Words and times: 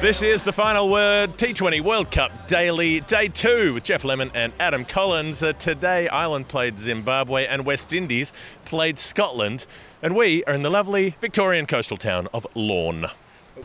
This 0.00 0.22
is 0.22 0.44
the 0.44 0.52
final 0.52 0.88
word 0.88 1.36
T20 1.38 1.80
World 1.80 2.12
Cup 2.12 2.46
Daily, 2.46 3.00
day 3.00 3.26
two, 3.26 3.74
with 3.74 3.82
Geoff 3.82 4.04
Lemon 4.04 4.30
and 4.32 4.52
Adam 4.60 4.84
Collins. 4.84 5.42
Uh, 5.42 5.54
today, 5.54 6.06
Ireland 6.06 6.46
played 6.46 6.78
Zimbabwe 6.78 7.48
and 7.48 7.66
West 7.66 7.92
Indies 7.92 8.32
played 8.64 8.96
Scotland, 8.96 9.66
and 10.00 10.14
we 10.14 10.44
are 10.44 10.54
in 10.54 10.62
the 10.62 10.70
lovely 10.70 11.16
Victorian 11.20 11.66
coastal 11.66 11.96
town 11.96 12.28
of 12.32 12.46
Lorne. 12.54 13.06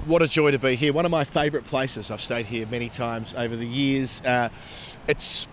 What 0.05 0.23
a 0.23 0.27
joy 0.27 0.49
to 0.49 0.57
be 0.57 0.73
here. 0.73 0.91
One 0.91 1.05
of 1.05 1.11
my 1.11 1.23
favourite 1.23 1.67
places. 1.67 2.09
I've 2.09 2.19
stayed 2.19 2.47
here 2.47 2.65
many 2.65 2.89
times 2.89 3.35
over 3.35 3.55
the 3.55 3.67
years. 3.67 4.19
Uh, 4.23 4.49
it's 5.07 5.47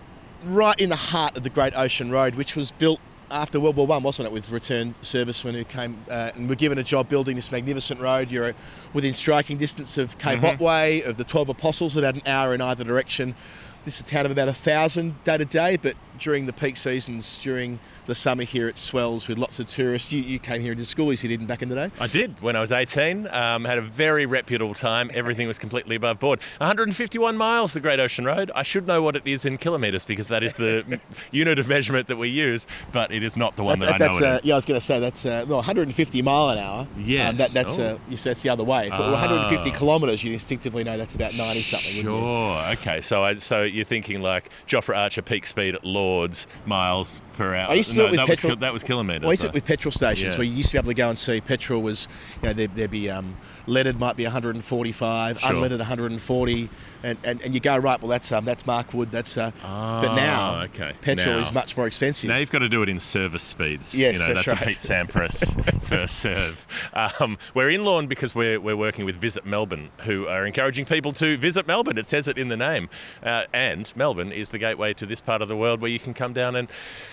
right 0.45 0.79
in 0.79 0.89
the 0.89 0.95
heart 0.95 1.37
of 1.37 1.43
the 1.43 1.51
Great 1.51 1.77
Ocean 1.77 2.09
Road, 2.09 2.33
which 2.33 2.55
was 2.55 2.71
built 2.71 2.99
after 3.31 3.59
World 3.59 3.77
War 3.77 3.87
One, 3.87 4.03
wasn't 4.03 4.27
it? 4.27 4.31
With 4.31 4.51
returned 4.51 4.97
servicemen 5.01 5.55
who 5.55 5.63
came 5.63 6.05
uh, 6.09 6.31
and 6.35 6.47
were 6.47 6.55
given 6.55 6.77
a 6.77 6.83
job 6.83 7.09
building 7.09 7.35
this 7.35 7.51
magnificent 7.51 7.99
road. 7.99 8.29
You're 8.29 8.53
within 8.93 9.13
striking 9.13 9.57
distance 9.57 9.97
of 9.97 10.17
Cape 10.17 10.43
Otway, 10.43 11.01
of 11.01 11.17
the 11.17 11.23
Twelve 11.23 11.49
Apostles, 11.49 11.97
about 11.97 12.15
an 12.15 12.23
hour 12.25 12.53
in 12.53 12.61
either 12.61 12.83
direction. 12.83 13.35
This 13.83 13.99
is 13.99 14.01
a 14.01 14.05
town 14.05 14.25
of 14.25 14.31
about 14.31 14.47
a 14.47 14.53
thousand 14.53 15.23
day 15.23 15.37
to 15.37 15.45
day, 15.45 15.75
but 15.75 15.95
during 16.19 16.45
the 16.45 16.53
peak 16.53 16.77
seasons, 16.77 17.41
during 17.41 17.79
the 18.07 18.15
summer 18.15 18.43
here, 18.43 18.67
it 18.67 18.77
swells 18.77 19.27
with 19.27 19.37
lots 19.37 19.59
of 19.59 19.67
tourists. 19.67 20.11
You, 20.11 20.21
you 20.21 20.39
came 20.39 20.61
here 20.61 20.71
into 20.71 20.85
school, 20.85 21.11
as 21.11 21.21
you 21.23 21.29
didn't 21.29 21.45
back 21.47 21.61
in 21.61 21.69
the 21.69 21.75
day. 21.75 21.89
I 21.99 22.07
did 22.07 22.39
when 22.41 22.55
I 22.55 22.59
was 22.61 22.71
18. 22.71 23.27
Um, 23.31 23.65
had 23.65 23.77
a 23.77 23.81
very 23.81 24.25
reputable 24.25 24.73
time. 24.73 25.11
Everything 25.13 25.47
was 25.47 25.59
completely 25.59 25.95
above 25.95 26.19
board. 26.19 26.39
151 26.57 27.37
miles, 27.37 27.73
the 27.73 27.79
Great 27.79 27.99
Ocean 27.99 28.25
Road. 28.25 28.51
I 28.55 28.63
should 28.63 28.87
know 28.87 29.01
what 29.01 29.15
it 29.15 29.23
is 29.25 29.45
in 29.45 29.57
kilometres 29.57 30.05
because 30.05 30.27
that 30.29 30.43
is 30.43 30.53
the 30.53 30.99
unit 31.31 31.59
of 31.59 31.67
measurement 31.67 32.07
that 32.07 32.17
we 32.17 32.27
use, 32.29 32.67
but 32.91 33.11
it 33.11 33.23
is 33.23 33.37
not 33.37 33.55
the 33.55 33.63
one 33.63 33.79
that, 33.79 33.89
I 33.93 33.97
know 33.97 34.05
that's 34.07 34.21
it 34.21 34.25
uh, 34.25 34.39
yeah, 34.43 34.55
I 34.55 34.57
was 34.57 34.65
going 34.65 34.79
to 34.79 34.85
say 34.85 34.99
that's 34.99 35.25
uh, 35.25 35.45
well, 35.47 35.57
150 35.57 36.21
mile 36.21 36.49
an 36.49 36.57
hour. 36.57 36.87
Yes. 36.97 37.29
um, 37.29 37.37
that, 37.37 37.49
that's 37.51 37.79
Oh. 37.79 37.83
uh, 37.83 37.97
you 38.09 38.17
said 38.17 38.31
that's 38.31 38.43
the 38.43 38.49
other 38.49 38.63
way. 38.63 38.87
If 38.87 38.93
it 38.93 38.99
were 38.99 39.11
150 39.11 39.69
Ah. 39.71 39.73
kilometres, 39.77 40.23
you 40.23 40.33
instinctively 40.33 40.83
know 40.83 40.97
that's 40.97 41.15
about 41.15 41.33
90 41.35 41.61
something. 41.61 41.97
wouldn't 41.97 42.13
you? 42.13 42.19
Sure. 42.21 42.65
Okay. 42.73 43.01
So, 43.01 43.23
I, 43.23 43.35
so 43.35 43.63
you're 43.63 43.85
thinking 43.85 44.21
like 44.21 44.49
Jofra 44.67 44.97
Archer 44.97 45.21
peak 45.21 45.45
speed 45.45 45.75
at 45.75 45.85
Lords 45.85 46.47
miles 46.65 47.21
per 47.33 47.53
hour. 47.55 47.69
I 47.71 47.75
used 47.75 47.91
to 47.91 47.97
no, 47.97 48.03
do 48.03 48.07
it 48.07 48.11
with 48.11 48.17
that 48.19 48.27
petrol- 48.27 48.49
Was, 48.51 48.59
that 48.59 48.73
was 48.73 48.83
kilometres. 48.83 49.21
Well, 49.21 49.29
I 49.29 49.33
used 49.33 49.41
to 49.43 49.47
so- 49.49 49.53
with 49.53 49.65
petrol 49.65 49.91
stations 49.91 50.33
Yeah. 50.33 50.37
where 50.37 50.45
you 50.45 50.53
used 50.53 50.69
to 50.69 50.73
be 50.73 50.77
able 50.79 50.87
to 50.89 50.93
go 50.93 51.09
and 51.09 51.17
see 51.17 51.41
petrol 51.41 51.81
was, 51.81 52.07
you 52.41 52.49
know, 52.49 52.53
there'd, 52.53 52.73
there'd 52.75 52.91
be 52.91 53.09
um, 53.09 53.37
leaded 53.67 53.99
might 53.99 54.15
be 54.15 54.23
145, 54.23 55.39
Sure. 55.39 55.51
unleaded 55.51 55.77
140, 55.79 56.69
and, 57.03 57.17
and, 57.23 57.41
and 57.41 57.53
you 57.53 57.59
go 57.59 57.77
right. 57.77 57.99
Well, 58.01 58.09
that's 58.09 58.31
um, 58.31 58.45
that's 58.45 58.65
Mark 58.65 58.93
Wood. 58.93 59.11
That's 59.11 59.37
uh, 59.37 59.51
but 59.61 60.15
now 60.15 60.37
Ah, 60.55 60.63
okay. 60.63 60.93
petrol 61.01 61.35
Now. 61.35 61.41
is 61.41 61.51
much 61.51 61.75
more 61.77 61.87
expensive. 61.87 62.27
Now 62.27 62.37
you've 62.37 62.51
got 62.51 62.59
to 62.59 62.69
do 62.69 62.83
it 62.83 62.89
in 62.89 62.99
service 62.99 63.43
speeds. 63.43 63.95
Yes, 63.95 64.15
you 64.15 64.19
know, 64.19 64.33
that's 64.33 64.45
that's, 64.45 64.59
right. 64.59 64.63
a 64.63 64.65
Pete 64.69 64.77
Sampras 65.13 65.83
first 65.83 66.17
serve. 66.17 66.65
Um, 66.93 67.37
we're 67.53 67.69
in 67.69 67.83
Lorne 67.83 68.07
because 68.07 68.35
we're, 68.35 68.59
we're 68.59 68.77
working 68.77 69.05
with 69.05 69.15
Visit 69.15 69.45
Melbourne, 69.45 69.89
who 70.01 70.27
are 70.27 70.45
encouraging 70.45 70.85
people 70.85 71.11
to 71.13 71.37
visit 71.37 71.65
Melbourne. 71.67 71.97
It 71.97 72.07
says 72.07 72.27
it 72.27 72.37
in 72.37 72.47
the 72.49 72.57
name. 72.57 72.89
Uh, 73.23 73.43
and 73.53 73.91
Melbourne 73.95 74.31
is 74.31 74.49
the 74.49 74.57
gateway 74.59 74.93
to 74.93 75.05
this 75.05 75.21
part 75.21 75.41
of 75.41 75.47
the 75.47 75.57
world 75.57 75.81
where 75.81 75.91
you 75.91 75.99
can 75.99 76.13
come 76.13 76.33
down 76.33 76.55
and 76.55 76.69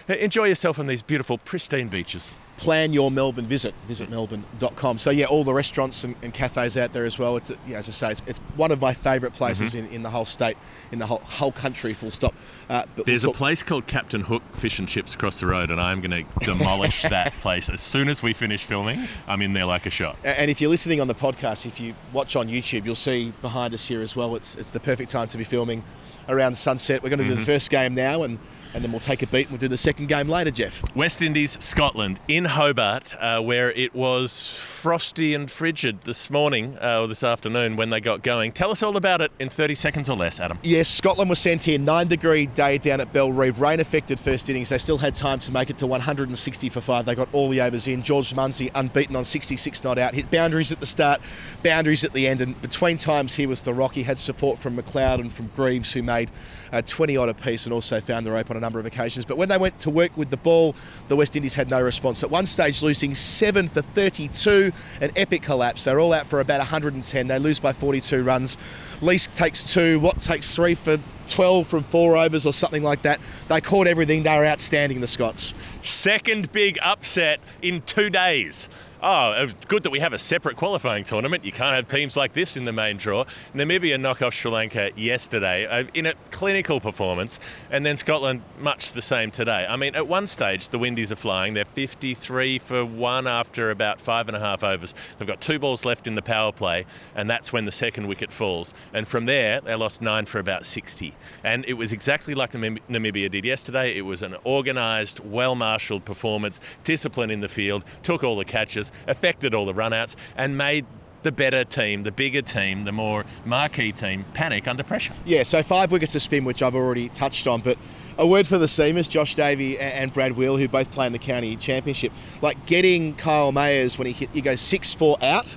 enjoy 0.09 0.45
yourself 0.47 0.79
on 0.79 0.87
these 0.87 1.03
beautiful, 1.03 1.39
pristine 1.39 1.89
beaches. 1.89 2.31
Plan 2.59 2.93
your 2.93 3.11
Melbourne 3.11 3.47
visit, 3.47 3.75
visitmelbourne.com. 3.89 4.99
So 4.99 5.11
yeah, 5.11 5.27
all 5.27 5.45
the 5.45 5.55
restaurants 5.55 6.05
and, 6.05 6.15
and 6.23 6.35
cafes 6.35 6.77
out 6.77 6.93
there 6.93 7.05
as 7.05 7.19
well. 7.19 7.37
It's 7.37 7.51
yeah, 7.67 7.79
as 7.79 7.89
I 7.89 7.93
say, 7.93 8.11
it's, 8.11 8.23
it's 8.27 8.39
one 8.57 8.71
of 8.71 8.81
my 8.81 8.93
favourite 8.93 9.35
places 9.35 9.75
Mm-hmm. 9.75 9.87
in, 9.87 9.93
in 9.93 10.03
the 10.03 10.11
whole 10.11 10.25
state, 10.25 10.57
in 10.93 10.99
the 10.99 11.07
whole 11.07 11.23
whole 11.25 11.53
country. 11.53 11.93
Full 11.95 12.11
stop. 12.11 12.35
Uh, 12.69 12.85
but 12.97 13.07
There's 13.07 13.25
we'll 13.25 13.33
a 13.33 13.37
place 13.37 13.63
called 13.63 13.87
Captain 13.87 14.21
Hook 14.23 14.43
Fish 14.57 14.79
and 14.79 14.87
Chips 14.89 15.15
across 15.15 15.41
the 15.41 15.47
road, 15.47 15.71
and 15.71 15.81
I'm 15.81 16.01
going 16.01 16.25
to 16.25 16.45
demolish 16.45 17.03
that 17.11 17.33
place 17.39 17.71
as 17.71 17.81
soon 17.81 18.09
as 18.09 18.23
we 18.23 18.33
finish 18.33 18.65
filming. 18.65 19.01
I'm 19.27 19.41
in 19.41 19.55
there 19.55 19.65
like 19.65 19.87
a 19.87 19.91
shot. 19.91 20.17
And 20.25 20.51
if 20.51 20.61
you're 20.61 20.71
listening 20.71 21.01
on 21.01 21.09
the 21.09 21.15
podcast, 21.15 21.65
if 21.65 21.81
you 21.81 21.95
watch 22.13 22.37
on 22.37 22.49
YouTube, 22.49 22.85
you'll 22.85 22.95
see 22.95 23.33
behind 23.41 23.73
us 23.75 23.87
here 23.87 24.03
as 24.03 24.15
well. 24.15 24.37
It's 24.37 24.55
it's 24.57 24.71
the 24.73 24.81
perfect 24.81 25.11
time 25.11 25.29
to 25.29 25.39
be 25.39 25.45
filming 25.45 25.83
around 26.29 26.57
sunset. 26.59 27.03
We're 27.03 27.09
going 27.09 27.19
to 27.21 27.25
Mm-hmm. 27.25 27.35
do 27.35 27.41
the 27.41 27.45
first 27.47 27.71
game 27.71 27.95
now, 27.95 28.23
and 28.23 28.39
and 28.75 28.85
then 28.85 28.91
we'll 28.93 29.01
take 29.01 29.23
a 29.23 29.27
beat 29.27 29.43
and 29.47 29.51
we'll 29.53 29.59
do 29.59 29.67
the 29.69 29.79
second 29.79 30.09
game 30.09 30.29
later, 30.29 30.51
Jeff. 30.51 30.83
West 30.95 31.23
Indies, 31.23 31.57
Scotland, 31.65 32.21
in 32.29 32.45
Hobart, 32.45 33.15
uh, 33.19 33.41
where 33.41 33.71
it 33.73 33.95
was 33.95 34.55
frosty 34.59 35.33
and 35.33 35.51
frigid 35.51 36.03
this 36.03 36.29
morning 36.29 36.77
uh, 36.83 37.01
or 37.01 37.07
this 37.09 37.25
afternoon 37.25 37.77
when 37.77 37.89
they 37.89 37.99
got 38.01 38.23
going. 38.23 38.53
Tell 38.53 38.71
us 38.71 38.83
all 38.83 38.99
about 38.99 39.23
it 39.23 39.33
in 39.41 39.49
30 39.49 39.75
seconds 39.75 40.11
or 40.11 40.17
less, 40.19 40.39
Adam. 40.39 40.59
Yes, 40.63 40.87
Scotland 40.89 41.31
was 41.31 41.39
sent 41.39 41.65
here. 41.65 41.79
Nine 41.79 42.09
degree 42.09 42.45
day 42.59 42.77
down 42.77 43.01
at 43.01 43.13
Bellerive. 43.13 43.61
Rain 43.61 43.79
affected 43.79 44.19
first 44.19 44.51
innings. 44.51 44.71
They 44.71 44.79
still 44.79 44.99
had 44.99 45.15
time 45.15 45.39
to 45.39 45.53
make 45.53 45.71
it 45.71 45.79
to 45.79 45.87
160 45.87 46.69
for 46.71 46.81
five. 46.81 47.07
They 47.07 47.15
got 47.15 47.29
all 47.33 47.49
the 47.49 47.61
overs 47.61 47.87
in. 47.87 48.03
George 48.03 48.35
Munsey 48.35 48.69
unbeaten 48.75 49.15
on 49.15 49.23
66 49.23 49.85
not 49.85 49.97
out. 49.97 50.13
Hit 50.13 50.29
boundaries 50.29 50.73
at 50.73 50.81
the 50.81 50.87
start, 50.87 51.21
boundaries 51.63 52.03
at 52.03 52.13
the 52.15 52.27
end. 52.27 52.41
And 52.41 52.61
between 52.61 52.97
times 52.97 53.37
here 53.37 53.49
was 53.49 53.63
the 53.63 53.73
rock. 53.73 53.95
He 53.95 54.03
had 54.03 54.19
support 54.19 54.59
from 54.59 54.75
MacLeod 54.75 55.21
and 55.21 55.33
from 55.33 55.53
Greaves, 55.55 55.93
who 55.93 56.03
made 56.03 56.33
uh, 56.73 56.83
20 56.83 57.17
odd 57.17 57.29
apiece 57.29 57.65
and 57.65 57.73
also 57.73 58.01
found 58.01 58.27
the 58.27 58.33
rope 58.33 58.51
on 58.51 58.57
a 58.57 58.61
number 58.61 58.81
of 58.81 58.87
occasions. 58.87 59.25
But 59.25 59.37
when 59.37 59.49
they 59.49 59.57
went 59.57 59.79
to 59.79 59.91
work 59.91 60.17
with 60.17 60.29
the 60.29 60.37
ball, 60.37 60.75
the 61.07 61.15
West 61.15 61.37
Indies 61.37 61.55
had 61.55 61.71
no 61.71 61.81
response. 61.81 62.25
At 62.25 62.31
one 62.33 62.45
stage, 62.45 62.83
losing 62.83 63.15
seven 63.15 63.69
for 63.69 63.83
32, 63.83 64.73
an 65.01 65.13
epic 65.15 65.43
collapse. 65.43 65.85
They're 65.85 66.01
all 66.01 66.13
out 66.13 66.27
for 66.27 66.41
about 66.41 66.59
110. 66.59 67.29
They 67.29 67.39
lose 67.39 67.61
by 67.61 67.73
42 67.73 68.25
runs. 68.25 68.57
Leask 69.01 69.33
takes 69.37 69.73
two. 69.73 70.01
Watt 70.01 70.19
takes 70.19 70.53
three 70.53 70.75
for 70.75 70.99
12 71.29 71.67
from 71.67 71.85
four 71.85 72.17
overs 72.17 72.47
or 72.47 72.53
something 72.53 72.83
like 72.83 73.03
that. 73.03 73.21
They 73.49 73.61
caught 73.61 73.87
everything. 73.87 74.23
They 74.23 74.37
were 74.37 74.47
outstanding, 74.47 75.01
the 75.01 75.07
Scots. 75.07 75.55
Second 75.83 76.53
big 76.53 76.79
upset 76.83 77.41
in 77.63 77.83
two 77.83 78.11
days. 78.11 78.69
Oh, 79.01 79.31
uh, 79.31 79.49
good 79.69 79.85
that 79.85 79.91
we 79.91 80.01
have 80.01 80.13
a 80.13 80.19
separate 80.19 80.57
qualifying 80.57 81.05
tournament. 81.05 81.45
You 81.45 81.53
can't 81.53 81.77
have 81.77 81.87
teams 81.87 82.17
like 82.17 82.33
this 82.33 82.57
in 82.57 82.65
the 82.65 82.73
main 82.73 82.97
draw. 82.97 83.27
Namibia 83.55 83.99
knock 84.01 84.23
off 84.23 84.35
Sri 84.35 84.51
Lanka 84.51 84.91
yesterday 84.97 85.67
uh, 85.67 85.85
in 85.95 86.07
a 86.07 86.15
clinical 86.33 86.81
performance, 86.81 87.39
and 87.71 87.87
then 87.87 87.97
Scotland 87.97 88.43
much 88.59 88.91
the 88.93 89.03
same 89.03 89.31
today. 89.31 89.65
I 89.69 89.77
mean, 89.77 89.95
at 89.95 90.09
one 90.09 90.27
stage, 90.27 90.71
the 90.71 90.81
Windies 90.81 91.13
are 91.13 91.17
flying. 91.17 91.55
They're 91.55 91.65
53 91.65 92.59
for 92.59 92.85
one 92.85 93.29
after 93.29 93.71
about 93.71 94.01
five 94.01 94.27
and 94.27 94.37
a 94.37 94.41
half 94.41 94.65
overs. 94.65 94.95
They've 95.17 95.29
got 95.29 95.41
two 95.41 95.61
balls 95.61 95.85
left 95.85 96.09
in 96.09 96.17
the 96.17 96.23
power 96.23 96.51
play, 96.51 96.85
and 97.15 97.31
that's 97.31 97.53
when 97.53 97.67
the 97.67 97.73
second 97.73 98.09
wicket 98.09 98.33
falls. 98.33 98.75
And 98.93 99.07
from 99.07 99.27
there, 99.27 99.61
they 99.61 99.77
lost 99.77 100.03
nine 100.03 100.27
for 100.27 100.41
about 100.41 100.67
60. 100.67 101.15
And 101.45 101.65
it 101.69 101.75
was 101.75 101.93
exactly 101.93 102.35
like 102.35 102.51
Namib- 102.51 102.81
Namibia 102.91 103.31
did 103.31 103.45
yesterday. 103.45 103.97
It 103.97 104.03
was 104.03 104.23
an 104.23 104.35
organised, 104.45 105.21
well 105.21 105.55
marshalled 105.55 106.05
performance, 106.05 106.59
discipline 106.83 107.31
in 107.31 107.43
the 107.43 107.49
field, 107.49 107.85
took 108.03 108.25
all 108.25 108.35
the 108.35 108.45
catches, 108.45 108.88
affected 109.07 109.55
all 109.55 109.67
the 109.67 109.75
runouts, 109.75 110.17
and 110.37 110.57
made 110.57 110.87
the 111.23 111.33
better 111.33 111.65
team, 111.65 112.05
the 112.05 112.13
bigger 112.13 112.43
team, 112.43 112.85
the 112.85 112.93
more 112.93 113.25
marquee 113.45 113.93
team 113.93 114.25
panic 114.35 114.69
under 114.69 114.83
pressure. 114.83 115.13
Yeah, 115.25 115.43
so 115.43 115.63
five 115.63 115.91
wickets 115.91 116.13
to 116.13 116.21
spin, 116.21 116.45
which 116.45 116.63
I've 116.63 116.75
already 116.75 117.09
touched 117.09 117.47
on. 117.47 117.61
But 117.61 117.77
a 118.17 118.27
word 118.27 118.47
for 118.47 118.59
the 118.59 118.67
seamers, 118.67 119.09
Josh 119.09 119.35
Davey 119.35 119.79
and 119.79 120.13
Brad 120.13 120.33
Wheal, 120.33 120.59
who 120.59 120.69
both 120.69 120.91
play 120.91 121.07
in 121.07 121.13
the 121.13 121.19
county 121.19 121.57
championship. 121.57 122.13
Like 122.41 122.67
getting 122.67 123.15
Kyle 123.15 123.53
Mayers 123.53 123.99
when 123.99 124.07
he 124.07 124.13
hit, 124.13 124.31
he 124.33 124.41
goes 124.41 124.61
six 124.61 124.95
four 124.95 125.17
out, 125.23 125.57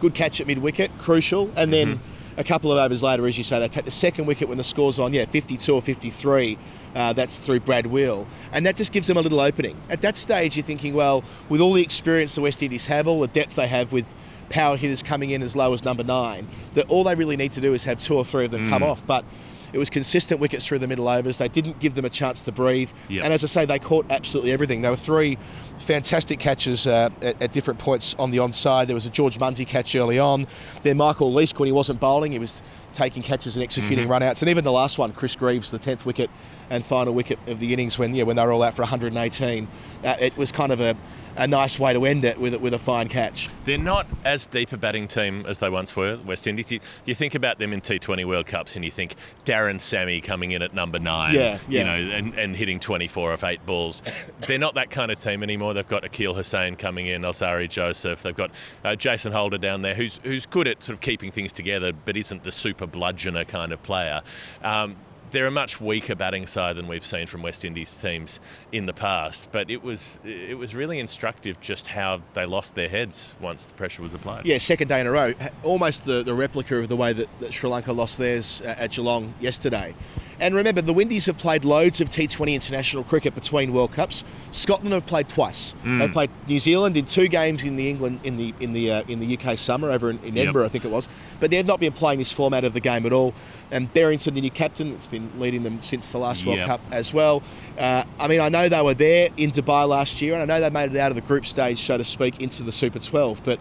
good 0.00 0.14
catch 0.14 0.40
at 0.40 0.46
mid 0.46 0.58
wicket, 0.58 0.90
crucial, 0.98 1.50
and 1.56 1.72
then. 1.72 1.96
Mm-hmm. 1.96 2.40
a 2.40 2.44
couple 2.44 2.72
of 2.72 2.78
overs 2.78 3.02
later, 3.02 3.26
as 3.26 3.36
you 3.36 3.44
say, 3.44 3.58
they 3.58 3.68
take 3.68 3.84
the 3.84 3.90
second 3.90 4.24
wicket 4.24 4.48
when 4.48 4.56
the 4.56 4.64
score's 4.64 4.98
on, 4.98 5.12
yeah, 5.12 5.26
52 5.26 5.74
or 5.74 5.82
53. 5.82 6.56
Uh, 6.94 7.12
that's 7.12 7.38
through 7.38 7.60
Brad 7.60 7.86
Wheal. 7.86 8.26
And 8.52 8.66
that 8.66 8.76
just 8.76 8.92
gives 8.92 9.06
them 9.06 9.16
a 9.16 9.20
little 9.20 9.40
opening. 9.40 9.80
At 9.88 10.02
that 10.02 10.16
stage, 10.16 10.56
you're 10.56 10.64
thinking, 10.64 10.92
well, 10.94 11.22
with 11.48 11.60
all 11.60 11.72
the 11.72 11.82
experience 11.82 12.34
the 12.34 12.40
West 12.40 12.62
Indies 12.62 12.86
have, 12.86 13.06
all 13.06 13.20
the 13.20 13.28
depth 13.28 13.54
they 13.54 13.68
have 13.68 13.92
with 13.92 14.12
power 14.48 14.76
hitters 14.76 15.02
coming 15.02 15.30
in 15.30 15.42
as 15.42 15.54
low 15.54 15.72
as 15.72 15.84
number 15.84 16.02
nine, 16.02 16.48
that 16.74 16.88
all 16.88 17.04
they 17.04 17.14
really 17.14 17.36
need 17.36 17.52
to 17.52 17.60
do 17.60 17.74
is 17.74 17.84
have 17.84 18.00
two 18.00 18.16
or 18.16 18.24
three 18.24 18.44
of 18.44 18.50
them 18.50 18.68
come 18.68 18.82
off. 18.82 19.06
But 19.06 19.24
it 19.72 19.78
was 19.78 19.88
consistent 19.88 20.40
wickets 20.40 20.66
through 20.66 20.80
the 20.80 20.88
middle 20.88 21.08
overs. 21.08 21.38
They 21.38 21.48
didn't 21.48 21.78
give 21.78 21.94
them 21.94 22.04
a 22.04 22.10
chance 22.10 22.44
to 22.44 22.52
breathe. 22.52 22.90
Yep. 23.08 23.24
And 23.24 23.32
as 23.32 23.44
I 23.44 23.46
say, 23.46 23.64
they 23.66 23.78
caught 23.78 24.06
absolutely 24.10 24.52
everything. 24.52 24.82
There 24.82 24.90
were 24.90 24.96
three 24.96 25.38
fantastic 25.78 26.40
catches 26.40 26.86
uh, 26.86 27.10
at, 27.22 27.40
at 27.40 27.52
different 27.52 27.78
points 27.78 28.14
on 28.18 28.30
the 28.30 28.38
onside. 28.38 28.86
There 28.86 28.94
was 28.94 29.06
a 29.06 29.10
George 29.10 29.38
Munsey 29.38 29.64
catch 29.64 29.94
early 29.94 30.18
on. 30.18 30.46
Then 30.82 30.96
Michael 30.96 31.32
Leask, 31.32 31.58
when 31.58 31.66
he 31.66 31.72
wasn't 31.72 32.00
bowling, 32.00 32.32
he 32.32 32.38
was 32.38 32.62
taking 32.92 33.22
catches 33.22 33.56
and 33.56 33.62
executing 33.62 34.06
Mm-hmm. 34.08 34.12
runouts. 34.24 34.42
And 34.42 34.48
even 34.50 34.64
the 34.64 34.72
last 34.72 34.98
one, 34.98 35.12
Chris 35.12 35.36
Greaves, 35.36 35.70
the 35.70 35.78
10th 35.78 36.04
wicket 36.04 36.30
and 36.70 36.84
final 36.84 37.12
wicket 37.14 37.38
of 37.46 37.58
the 37.60 37.72
innings 37.72 37.98
when 37.98 38.14
yeah, 38.14 38.22
when 38.24 38.36
they 38.36 38.44
were 38.44 38.52
all 38.52 38.62
out 38.62 38.74
for 38.74 38.82
118. 38.82 39.68
Uh, 40.04 40.16
it 40.20 40.36
was 40.36 40.52
kind 40.52 40.70
of 40.72 40.80
a, 40.80 40.96
a 41.36 41.46
nice 41.48 41.78
way 41.78 41.92
to 41.92 42.04
end 42.04 42.24
it 42.24 42.38
with, 42.38 42.54
a- 42.54 42.58
with 42.58 42.72
a 42.74 42.78
fine 42.78 43.08
catch. 43.08 43.48
They're 43.64 43.76
not 43.78 44.06
as 44.24 44.46
deep 44.46 44.72
a 44.72 44.76
batting 44.76 45.08
team 45.08 45.44
as 45.46 45.58
they 45.58 45.68
once 45.68 45.94
were, 45.96 46.18
West 46.24 46.46
Indies. 46.46 46.70
You, 46.72 46.80
you 47.04 47.14
think 47.14 47.34
about 47.34 47.58
them 47.58 47.72
in 47.72 47.80
T20 47.80 48.24
World 48.24 48.46
Cups 48.46 48.76
and 48.76 48.84
you 48.84 48.90
think 48.90 49.14
Darren 49.44 49.80
Sammy 49.80 50.20
coming 50.20 50.52
in 50.52 50.62
at 50.62 50.72
number 50.72 50.98
nine, 50.98 51.34
Yeah, 51.34 51.58
you 51.68 51.84
know, 51.84 51.94
and, 51.94 52.34
and 52.38 52.56
hitting 52.56 52.78
24 52.80 53.32
off 53.32 53.44
eight 53.44 53.64
balls. 53.66 54.02
They're 54.46 54.58
not 54.58 54.74
that 54.74 54.90
kind 54.90 55.10
of 55.10 55.20
team 55.20 55.42
anymore. 55.42 55.74
They've 55.74 55.86
got 55.88 56.02
Akeal 56.04 56.34
Hosein 56.36 56.78
coming 56.78 57.06
in, 57.06 57.22
Alzarri 57.22 57.68
Joseph. 57.68 58.22
They've 58.22 58.34
got 58.36 58.50
uh, 58.84 58.94
Jason 58.96 59.32
Holder 59.32 59.58
down 59.58 59.82
there, 59.82 59.94
who's 59.94 60.20
who's 60.22 60.46
good 60.46 60.66
at 60.68 60.82
sort 60.82 60.94
of 60.94 61.00
keeping 61.00 61.30
things 61.30 61.52
together, 61.52 61.92
but 61.92 62.16
isn't 62.16 62.44
the 62.44 62.52
super 62.52 62.79
bludgeoner 62.86 63.46
kind 63.46 63.72
of 63.72 63.82
player. 63.82 64.22
Um, 64.62 64.96
they're 65.30 65.46
a 65.46 65.50
much 65.50 65.80
weaker 65.80 66.14
batting 66.14 66.46
side 66.46 66.76
than 66.76 66.88
we've 66.88 67.04
seen 67.04 67.26
from 67.26 67.42
West 67.42 67.64
Indies 67.64 67.94
teams 67.96 68.40
in 68.72 68.86
the 68.86 68.92
past, 68.92 69.50
but 69.52 69.70
it 69.70 69.82
was 69.82 70.20
it 70.24 70.58
was 70.58 70.74
really 70.74 70.98
instructive 70.98 71.60
just 71.60 71.88
how 71.88 72.20
they 72.34 72.46
lost 72.46 72.74
their 72.74 72.88
heads 72.88 73.34
once 73.40 73.64
the 73.64 73.74
pressure 73.74 74.02
was 74.02 74.14
applied. 74.14 74.46
Yeah, 74.46 74.58
second 74.58 74.88
day 74.88 75.00
in 75.00 75.06
a 75.06 75.10
row. 75.10 75.34
Almost 75.62 76.04
the, 76.04 76.22
the 76.22 76.34
replica 76.34 76.76
of 76.76 76.88
the 76.88 76.96
way 76.96 77.12
that, 77.12 77.28
that 77.40 77.54
Sri 77.54 77.70
Lanka 77.70 77.92
lost 77.92 78.18
theirs 78.18 78.60
at 78.62 78.90
Geelong 78.90 79.34
yesterday. 79.40 79.94
And 80.40 80.54
remember, 80.54 80.80
the 80.80 80.92
Windies 80.94 81.26
have 81.26 81.36
played 81.36 81.64
loads 81.66 82.00
of 82.00 82.08
T20 82.08 82.54
international 82.54 83.04
cricket 83.04 83.34
between 83.34 83.72
World 83.74 83.92
Cups. 83.92 84.24
Scotland 84.52 84.92
have 84.94 85.04
played 85.06 85.28
twice. 85.28 85.74
They 85.84 86.08
played 86.08 86.30
New 86.48 86.58
Zealand 86.58 86.96
in 86.96 87.04
two 87.04 87.28
games 87.28 87.62
in 87.62 87.76
the 87.76 87.90
England 87.90 88.20
in 88.24 88.36
the 88.38 88.54
in 88.58 88.72
the 88.72 88.90
uh, 88.90 89.02
in 89.06 89.20
the 89.20 89.38
UK 89.38 89.58
summer 89.58 89.90
over 89.90 90.08
in, 90.10 90.18
in 90.20 90.34
Yep. 90.34 90.42
Edinburgh, 90.42 90.64
I 90.64 90.68
think 90.68 90.84
it 90.86 90.90
was. 90.90 91.08
But 91.40 91.50
they've 91.50 91.66
not 91.66 91.78
been 91.78 91.92
playing 91.92 92.18
this 92.18 92.32
format 92.32 92.64
of 92.64 92.72
the 92.72 92.80
game 92.80 93.04
at 93.06 93.12
all. 93.12 93.34
And 93.70 93.92
Berrington, 93.92 94.34
the 94.34 94.40
new 94.40 94.50
captain, 94.50 94.90
that's 94.92 95.06
been 95.06 95.30
leading 95.38 95.62
them 95.62 95.80
since 95.82 96.10
the 96.10 96.18
last 96.18 96.46
World 96.46 96.58
Yep. 96.58 96.66
Cup 96.66 96.80
as 96.90 97.12
well. 97.12 97.42
Uh, 97.78 98.04
I 98.18 98.26
mean, 98.26 98.40
I 98.40 98.48
know 98.48 98.68
they 98.68 98.82
were 98.82 98.94
there 98.94 99.28
in 99.36 99.50
Dubai 99.50 99.86
last 99.86 100.20
year, 100.22 100.32
and 100.34 100.42
I 100.42 100.46
know 100.46 100.60
they 100.60 100.70
made 100.70 100.90
it 100.94 100.98
out 100.98 101.10
of 101.10 101.16
the 101.16 101.20
group 101.22 101.44
stage, 101.46 101.78
so 101.78 101.98
to 101.98 102.04
speak, 102.04 102.40
into 102.40 102.62
the 102.62 102.72
Super 102.72 102.98
12. 102.98 103.44
But 103.44 103.60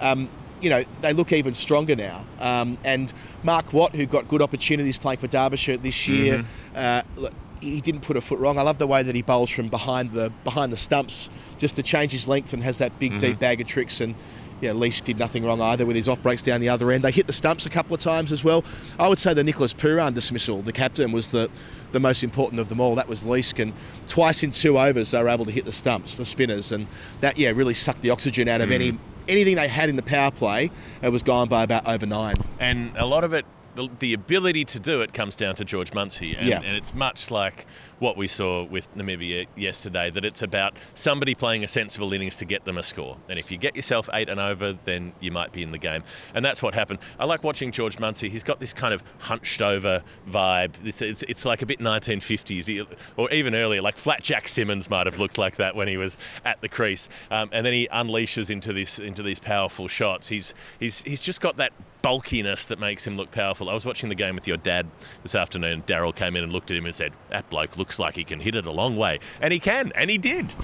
um, 0.00 0.30
you 0.60 0.70
know, 0.70 0.82
they 1.00 1.12
look 1.12 1.32
even 1.32 1.54
stronger 1.54 1.96
now. 1.96 2.24
Um, 2.38 2.78
and 2.84 3.12
Mark 3.42 3.72
Watt, 3.72 3.94
who 3.94 4.06
got 4.06 4.28
good 4.28 4.42
opportunities 4.42 4.98
playing 4.98 5.18
for 5.18 5.26
Derbyshire 5.26 5.78
this 5.78 6.08
year, 6.08 6.44
uh, 6.74 7.02
look, 7.16 7.32
he 7.60 7.80
didn't 7.80 8.00
put 8.02 8.16
a 8.16 8.20
foot 8.20 8.38
wrong. 8.38 8.58
I 8.58 8.62
love 8.62 8.78
the 8.78 8.86
way 8.86 9.02
that 9.02 9.14
he 9.14 9.22
bowls 9.22 9.50
from 9.50 9.68
behind 9.68 10.12
the 10.12 10.32
behind 10.44 10.72
the 10.72 10.76
stumps, 10.76 11.28
just 11.58 11.76
to 11.76 11.82
change 11.82 12.12
his 12.12 12.26
length 12.26 12.52
and 12.52 12.62
has 12.62 12.78
that 12.78 12.98
big 12.98 13.12
deep 13.18 13.38
bag 13.38 13.60
of 13.60 13.66
tricks. 13.66 14.00
And 14.00 14.14
yeah, 14.60 14.72
Leask 14.72 15.04
did 15.04 15.18
nothing 15.18 15.44
wrong 15.44 15.60
either 15.60 15.86
with 15.86 15.96
his 15.96 16.08
off 16.08 16.22
breaks 16.22 16.42
down 16.42 16.60
the 16.60 16.68
other 16.68 16.90
end. 16.90 17.02
They 17.02 17.10
hit 17.10 17.26
the 17.26 17.32
stumps 17.32 17.64
a 17.66 17.70
couple 17.70 17.94
of 17.94 18.00
times 18.00 18.30
as 18.30 18.44
well. 18.44 18.62
I 18.98 19.08
would 19.08 19.18
say 19.18 19.32
the 19.32 19.44
Nicholas 19.44 19.72
Pooran 19.72 20.14
dismissal, 20.14 20.62
the 20.62 20.72
captain, 20.72 21.12
was 21.12 21.30
the 21.30 21.50
the 21.92 22.00
most 22.00 22.22
important 22.22 22.60
of 22.60 22.68
them 22.68 22.80
all. 22.80 22.94
That 22.94 23.08
was 23.08 23.24
Leask, 23.24 23.58
and 23.58 23.72
twice 24.06 24.42
in 24.42 24.50
two 24.52 24.78
overs 24.78 25.10
they 25.10 25.22
were 25.22 25.28
able 25.28 25.44
to 25.44 25.50
hit 25.50 25.64
the 25.64 25.72
stumps, 25.72 26.16
the 26.16 26.24
spinners, 26.24 26.72
and 26.72 26.86
that 27.20 27.38
yeah 27.38 27.50
really 27.50 27.74
sucked 27.74 28.02
the 28.02 28.10
oxygen 28.10 28.48
out 28.48 28.60
of 28.60 28.70
any 28.70 28.98
anything 29.30 29.56
they 29.56 29.68
had 29.68 29.88
in 29.88 29.96
the 29.96 30.02
power 30.02 30.30
play. 30.30 30.70
It 31.02 31.10
was 31.10 31.22
gone 31.22 31.48
by 31.48 31.62
about 31.62 31.86
over 31.86 32.06
nine. 32.06 32.34
And 32.58 32.96
a 32.96 33.06
lot 33.06 33.24
of 33.24 33.32
it, 33.32 33.46
the, 33.74 33.88
the 33.98 34.12
ability 34.14 34.64
to 34.66 34.78
do 34.80 35.00
it 35.02 35.12
comes 35.12 35.36
down 35.36 35.54
to 35.56 35.64
George 35.64 35.92
Munsey. 35.92 36.34
And, 36.34 36.46
Yeah. 36.46 36.60
and 36.64 36.76
it's 36.76 36.94
much 36.94 37.30
like 37.30 37.66
what 37.98 38.16
we 38.16 38.26
saw 38.26 38.64
with 38.64 38.92
Namibia 38.96 39.46
yesterday, 39.56 40.08
that 40.10 40.24
it's 40.24 40.40
about 40.42 40.74
somebody 40.94 41.34
playing 41.34 41.62
a 41.64 41.68
sensible 41.68 42.12
innings 42.14 42.36
to 42.36 42.46
get 42.46 42.64
them 42.64 42.78
a 42.78 42.82
score. 42.82 43.18
And 43.28 43.38
if 43.38 43.50
you 43.50 43.58
get 43.58 43.76
yourself 43.76 44.08
eight 44.14 44.28
and 44.30 44.40
over, 44.40 44.78
then 44.86 45.12
you 45.20 45.30
might 45.30 45.52
be 45.52 45.62
in 45.62 45.70
the 45.70 45.78
game. 45.78 46.02
And 46.34 46.42
that's 46.44 46.62
what 46.62 46.74
happened. 46.74 46.98
I 47.18 47.26
like 47.26 47.44
watching 47.44 47.72
George 47.72 47.98
Munsey. 47.98 48.30
He's 48.30 48.42
got 48.42 48.58
this 48.58 48.72
kind 48.72 48.94
of 48.94 49.02
hunched 49.18 49.60
over 49.60 50.02
vibe. 50.26 50.74
It's, 50.82 51.02
it's, 51.02 51.22
it's 51.24 51.44
like 51.44 51.60
a 51.60 51.66
bit 51.66 51.78
1950s, 51.80 52.86
or 53.16 53.30
even 53.30 53.54
earlier, 53.54 53.82
like 53.82 53.96
Flat 53.96 54.22
Jack 54.22 54.48
Simmons 54.48 54.88
might 54.88 55.06
have 55.06 55.18
looked 55.18 55.38
like 55.38 55.56
that 55.56 55.76
when 55.76 55.88
he 55.88 55.96
was 55.96 56.16
at 56.44 56.60
the 56.62 56.68
crease. 56.68 57.08
Um, 57.30 57.50
and 57.52 57.64
then 57.66 57.72
he 57.72 57.88
unleashes 57.92 58.50
into 58.50 58.72
this 58.72 58.98
into 58.98 59.22
these 59.22 59.38
powerful 59.38 59.88
shots. 59.88 60.28
He's 60.28 60.54
he's 60.78 61.02
he's 61.02 61.20
just 61.20 61.40
got 61.40 61.56
that 61.58 61.72
bulkiness 62.02 62.66
that 62.66 62.78
makes 62.78 63.06
him 63.06 63.16
look 63.16 63.30
powerful. 63.30 63.68
I 63.70 63.74
was 63.74 63.84
watching 63.84 64.08
the 64.08 64.14
game 64.14 64.34
with 64.34 64.46
your 64.46 64.56
dad 64.56 64.86
this 65.22 65.34
afternoon. 65.34 65.82
Daryl 65.86 66.14
came 66.14 66.36
in 66.36 66.42
and 66.44 66.52
looked 66.52 66.70
at 66.70 66.76
him 66.76 66.86
and 66.86 66.94
said, 66.94 67.12
"That 67.28 67.48
bloke 67.50 67.76
looks 67.76 67.98
like 67.98 68.16
he 68.16 68.24
can 68.24 68.40
hit 68.40 68.54
it 68.54 68.66
a 68.66 68.70
long 68.70 68.96
way," 68.96 69.18
and 69.40 69.52
he 69.52 69.58
can, 69.58 69.92
and 69.94 70.10
he 70.10 70.18
did. 70.18 70.54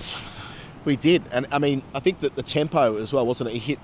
We 0.85 0.97
did, 0.97 1.23
and 1.33 1.47
I 1.51 1.59
mean, 1.59 1.83
I 1.95 2.01
think 2.01 2.21
that 2.21 2.37
the 2.37 2.43
tempo 2.43 2.97
as 2.99 3.13
well, 3.13 3.27
wasn't 3.27 3.51
it? 3.51 3.55
He 3.55 3.59
hit, 3.59 3.79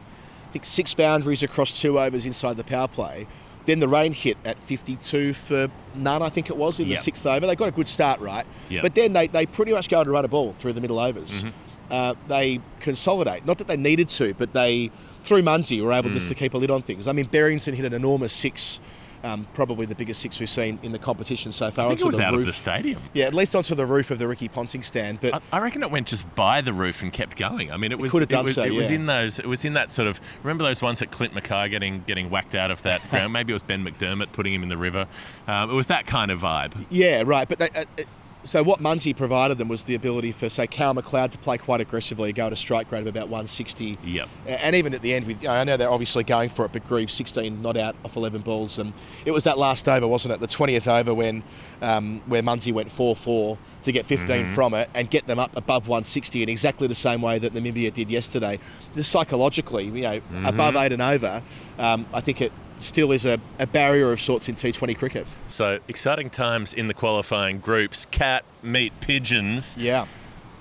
I 0.49 0.53
think, 0.53 0.65
six 0.65 0.95
boundaries 0.95 1.43
across 1.43 1.81
two 1.81 1.99
overs 1.99 2.25
inside 2.27 2.57
the 2.57 2.65
power 2.65 2.87
play. 2.89 3.27
Then 3.65 3.79
the 3.81 3.89
rain 3.89 4.13
hit 4.13 4.37
at 4.45 4.59
52 4.65 5.35
for 5.35 5.69
none, 5.95 6.21
I 6.23 6.29
think 6.29 6.49
it 6.51 6.57
was, 6.57 6.81
in 6.81 6.87
Yep. 6.89 6.97
the 6.99 7.03
sixth 7.03 7.27
over. 7.27 7.47
They 7.47 7.55
got 7.57 7.69
a 7.69 7.73
good 7.73 7.87
start, 7.89 8.21
right? 8.21 8.45
Yep. 8.71 8.83
But 8.83 8.95
then 8.97 9.13
they, 9.13 9.29
they 9.29 9.47
pretty 9.47 9.73
much 9.73 9.89
go 9.89 10.03
to 10.03 10.11
run 10.11 10.25
a 10.25 10.29
ball 10.29 10.53
through 10.53 10.73
the 10.73 10.81
middle 10.81 10.99
overs. 10.99 11.45
Uh, 11.91 12.15
they 12.27 12.61
consolidate. 12.81 13.45
Not 13.47 13.59
that 13.59 13.69
they 13.69 13.77
needed 13.77 14.09
to, 14.11 14.35
but 14.35 14.53
they, 14.53 14.91
through 15.23 15.43
Munsey, 15.43 15.81
we 15.81 15.87
were 15.87 15.93
able 15.93 16.11
just 16.11 16.29
to 16.29 16.35
keep 16.35 16.55
a 16.55 16.59
lid 16.59 16.71
on 16.71 16.83
things. 16.83 17.07
I 17.07 17.13
mean, 17.13 17.27
Berrington 17.27 17.75
hit 17.75 17.85
an 17.85 17.93
enormous 17.93 18.33
six, 18.33 18.81
um, 19.25 19.47
probably 19.55 19.87
the 19.87 19.95
biggest 19.95 20.21
six 20.21 20.41
we've 20.41 20.51
seen 20.51 20.79
in 20.83 20.93
the 20.93 20.99
competition 20.99 21.53
so 21.53 21.71
far. 21.71 21.87
I 21.87 21.89
think 21.91 22.01
it 22.01 22.07
was 22.07 22.17
the 22.17 22.25
out 22.25 22.33
roof. 22.33 22.41
of 22.41 22.47
the 22.47 22.53
stadium. 22.53 23.01
Yeah, 23.15 23.27
at 23.27 23.35
least 23.35 23.55
onto 23.55 23.75
the 23.75 23.87
roof 23.87 24.11
of 24.11 24.19
the 24.19 24.27
Ricky 24.27 24.49
Ponting 24.49 24.83
stand. 24.83 25.21
But 25.21 25.35
I, 25.35 25.41
I 25.53 25.61
reckon 25.61 25.83
it 25.83 25.91
went 25.91 26.09
just 26.09 26.33
by 26.35 26.61
the 26.61 26.73
roof 26.73 27.03
and 27.03 27.13
kept 27.13 27.37
going. 27.37 27.73
I 27.73 27.77
mean, 27.77 27.93
it 27.93 27.99
was 27.99 28.11
could 28.11 28.23
have 28.23 28.29
done 28.29 28.41
it 28.41 28.45
was, 28.45 28.55
so, 28.55 28.63
it 28.65 28.73
was 28.73 28.91
in 28.91 29.07
those. 29.07 29.39
It 29.39 29.47
was 29.47 29.65
in 29.65 29.75
that 29.75 29.91
sort 29.91 30.09
of. 30.09 30.21
Remember 30.43 30.65
those 30.65 30.83
ones 30.83 30.99
that 30.99 31.11
Clint 31.11 31.35
McKay 31.35 31.71
getting 31.71 32.03
getting 32.07 32.31
whacked 32.31 32.55
out 32.55 32.71
of 32.71 32.83
that 32.83 33.01
ground? 33.11 33.33
Maybe 33.33 33.53
it 33.53 33.55
was 33.55 33.63
Ben 33.63 33.85
McDermott 33.85 34.33
putting 34.33 34.53
him 34.53 34.63
in 34.63 34.69
the 34.69 34.77
river. 34.77 35.07
Um, 35.47 35.71
it 35.71 35.75
was 35.75 35.87
that 35.87 36.07
kind 36.07 36.31
of 36.31 36.41
vibe. 36.41 36.87
Yeah, 36.91 37.23
right. 37.25 37.49
But 37.49 37.59
they, 37.61 37.69
uh, 37.69 37.85
uh, 37.99 38.03
so 38.45 38.63
what 38.63 38.81
Munsey 38.81 39.15
provided 39.15 39.59
them 39.59 39.69
was 39.69 39.85
the 39.85 39.95
ability 39.95 40.33
for, 40.33 40.49
say, 40.49 40.67
Cal 40.67 40.95
MacLeod 40.95 41.33
to 41.33 41.39
play 41.39 41.59
quite 41.59 41.81
aggressively, 41.81 42.33
go 42.33 42.47
at 42.47 42.53
a 42.53 42.57
strike 42.57 42.91
rate 42.91 43.01
of 43.01 43.07
about 43.07 43.29
160. 43.29 43.97
Yep. 44.05 44.29
And 44.47 44.75
even 44.77 44.95
at 44.95 45.03
the 45.03 45.15
end, 45.15 45.27
with 45.27 45.47
I 45.47 45.65
know 45.65 45.77
they're 45.77 45.91
obviously 45.91 46.25
going 46.25 46.51
for 46.51 46.65
it, 46.65 46.73
but 46.73 46.87
Greaves 46.89 47.13
16 47.13 47.63
not 47.63 47.77
out 47.77 47.95
off 48.05 48.17
11 48.17 48.43
balls, 48.43 48.79
and 48.79 48.93
it 49.25 49.31
was 49.31 49.45
that 49.45 49.59
last 49.59 49.89
over, 49.89 50.07
wasn't 50.07 50.35
it? 50.35 50.41
The 50.41 50.47
20th 50.47 50.89
over 50.89 51.15
when 51.15 51.43
um, 51.81 52.23
where 52.27 52.43
Munsey 52.43 52.73
went 52.73 52.89
4-4 52.89 53.59
to 53.83 53.93
get 53.93 54.07
15 54.07 54.47
from 54.51 54.73
it 54.75 54.89
and 54.95 55.11
get 55.11 55.27
them 55.27 55.39
up 55.39 55.57
above 55.57 55.89
160 55.89 56.43
in 56.43 56.49
exactly 56.49 56.87
the 56.87 56.95
same 56.95 57.21
way 57.21 57.39
that 57.41 57.55
Namibia 57.55 57.93
did 57.93 58.09
yesterday. 58.09 58.59
Just 58.95 59.11
psychologically, 59.11 59.87
you 59.87 60.03
know, 60.03 60.21
above 60.45 60.77
eight 60.77 60.93
and 60.93 61.03
over, 61.03 61.43
um, 61.79 62.07
I 62.13 62.21
think 62.21 62.41
it 62.41 62.53
still 62.83 63.13
is 63.13 63.25
a, 63.27 63.39
a 63.59 63.67
barrier 63.67 64.13
of 64.13 64.21
sorts 64.21 64.49
in 64.49 64.55
T20 64.55 64.97
cricket. 64.99 65.27
So 65.49 65.79
exciting 65.89 66.31
times 66.31 66.73
in 66.73 66.89
the 66.89 66.95
qualifying 66.95 67.61
groups. 67.61 68.07
Cat 68.11 68.45
meet 68.63 68.93
pigeons, 69.01 69.77
Yeah. 69.79 70.07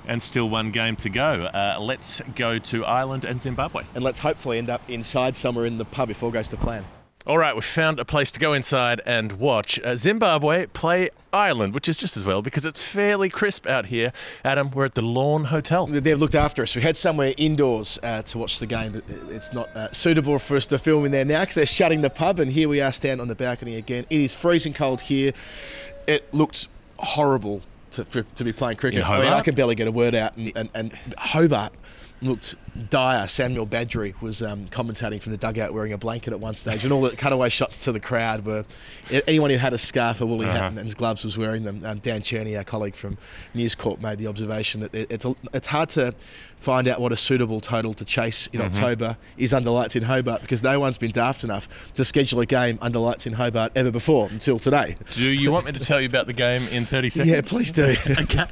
and 0.07 0.21
still 0.21 0.49
one 0.49 0.71
game 0.71 0.95
to 0.97 1.09
go. 1.09 1.45
Uh, 1.45 1.77
let's 1.79 2.21
go 2.35 2.57
to 2.59 2.85
Ireland 2.85 3.25
and 3.25 3.41
Zimbabwe. 3.41 3.83
and 3.95 4.03
let's 4.03 4.19
hopefully 4.19 4.57
end 4.57 4.69
up 4.69 4.81
inside 4.87 5.35
somewhere 5.35 5.65
in 5.65 5.77
the 5.77 5.85
pub 5.85 6.09
if 6.09 6.23
all 6.23 6.31
goes 6.31 6.47
to 6.49 6.57
plan. 6.57 6.85
All 7.27 7.37
right, 7.37 7.53
we've 7.53 7.63
found 7.63 7.99
a 7.99 8.05
place 8.05 8.31
to 8.31 8.39
go 8.39 8.53
inside 8.53 8.99
and 9.05 9.33
watch 9.33 9.79
uh, 9.83 9.95
Zimbabwe 9.95 10.65
play 10.65 11.11
Ireland, 11.31 11.75
which 11.75 11.87
is 11.87 11.95
just 11.95 12.17
as 12.17 12.23
well 12.23 12.41
because 12.41 12.65
it's 12.65 12.81
fairly 12.81 13.29
crisp 13.29 13.67
out 13.67 13.85
here. 13.85 14.11
Adam, 14.43 14.71
we're 14.71 14.85
at 14.85 14.95
the 14.95 15.03
Lorne 15.03 15.45
Hotel. 15.45 15.85
They've 15.85 16.17
looked 16.17 16.33
after 16.33 16.63
us. 16.63 16.75
We 16.75 16.81
had 16.81 16.97
somewhere 16.97 17.35
indoors 17.37 17.99
uh, 18.01 18.23
to 18.23 18.39
watch 18.39 18.57
the 18.57 18.65
game, 18.65 18.93
but 18.93 19.03
it's 19.29 19.53
not 19.53 19.69
uh, 19.75 19.91
suitable 19.91 20.39
for 20.39 20.55
us 20.55 20.65
to 20.67 20.79
film 20.79 21.05
in 21.05 21.11
there 21.11 21.23
now 21.23 21.41
because 21.41 21.55
they're 21.55 21.65
shutting 21.67 22.01
the 22.01 22.09
pub. 22.09 22.39
And 22.39 22.51
here 22.51 22.67
we 22.67 22.81
are, 22.81 22.91
standing 22.91 23.21
on 23.21 23.27
the 23.27 23.35
balcony 23.35 23.75
again. 23.75 24.07
It 24.09 24.19
is 24.19 24.33
freezing 24.33 24.73
cold 24.73 25.01
here. 25.01 25.31
It 26.07 26.33
looked 26.33 26.69
horrible 26.97 27.61
to, 27.91 28.03
for, 28.03 28.23
to 28.23 28.43
be 28.43 28.51
playing 28.51 28.77
cricket. 28.77 29.07
I 29.07 29.21
mean, 29.21 29.31
I 29.31 29.41
can 29.41 29.53
barely 29.53 29.75
get 29.75 29.87
a 29.87 29.91
word 29.91 30.15
out, 30.15 30.37
and, 30.37 30.51
and, 30.55 30.69
and 30.73 30.93
Hobart 31.19 31.73
looked 32.21 32.55
dire. 32.89 33.27
Samuel 33.27 33.65
Badgery 33.67 34.19
was 34.21 34.41
um, 34.41 34.65
commentating 34.67 35.21
from 35.21 35.31
the 35.31 35.37
dugout 35.37 35.73
wearing 35.73 35.91
a 35.93 35.97
blanket 35.97 36.31
at 36.33 36.39
one 36.39 36.55
stage, 36.55 36.83
and 36.83 36.93
all 36.93 37.01
the 37.01 37.15
cutaway 37.15 37.49
shots 37.49 37.83
to 37.85 37.91
the 37.91 37.99
crowd 37.99 38.45
were 38.45 38.63
anyone 39.27 39.49
who 39.49 39.57
had 39.57 39.73
a 39.73 39.77
scarf, 39.77 40.21
a 40.21 40.25
woolly 40.25 40.45
Uh-huh. 40.45 40.57
hat, 40.57 40.67
and 40.73 40.79
his 40.79 40.95
gloves 40.95 41.25
was 41.25 41.37
wearing 41.37 41.63
them. 41.63 41.81
Um, 41.85 41.99
Dan 41.99 42.21
Cherny, 42.21 42.57
our 42.57 42.63
colleague 42.63 42.95
from 42.95 43.17
News 43.53 43.75
Corp, 43.75 44.01
made 44.01 44.19
the 44.19 44.27
observation 44.27 44.81
that 44.81 44.93
it, 44.93 45.07
it's 45.11 45.25
a, 45.25 45.35
it's 45.53 45.67
hard 45.67 45.89
to 45.89 46.13
find 46.57 46.87
out 46.87 47.01
what 47.01 47.11
a 47.11 47.17
suitable 47.17 47.59
total 47.59 47.93
to 47.95 48.05
chase 48.05 48.47
in 48.53 48.61
Mm-hmm. 48.61 48.67
October 48.75 49.17
is 49.37 49.51
under 49.53 49.71
lights 49.71 49.95
in 49.95 50.03
Hobart 50.03 50.41
because 50.41 50.61
no 50.61 50.79
one's 50.79 50.99
been 50.99 51.09
daft 51.11 51.43
enough 51.43 51.67
to 51.93 52.05
schedule 52.05 52.39
a 52.39 52.45
game 52.45 52.77
under 52.81 52.99
lights 52.99 53.25
in 53.25 53.33
Hobart 53.33 53.71
ever 53.75 53.89
before 53.89 54.27
until 54.29 54.59
today. 54.59 54.95
Do 55.13 55.23
you 55.23 55.51
want 55.51 55.65
me 55.65 55.71
to 55.71 55.79
tell 55.83 55.99
you 55.99 56.07
about 56.07 56.27
the 56.27 56.33
game 56.33 56.61
in 56.71 56.85
30 56.85 57.09
seconds? 57.09 57.31
Yeah, 57.33 57.41
please 57.41 57.71
do. 57.71 57.95
okay. 58.19 58.45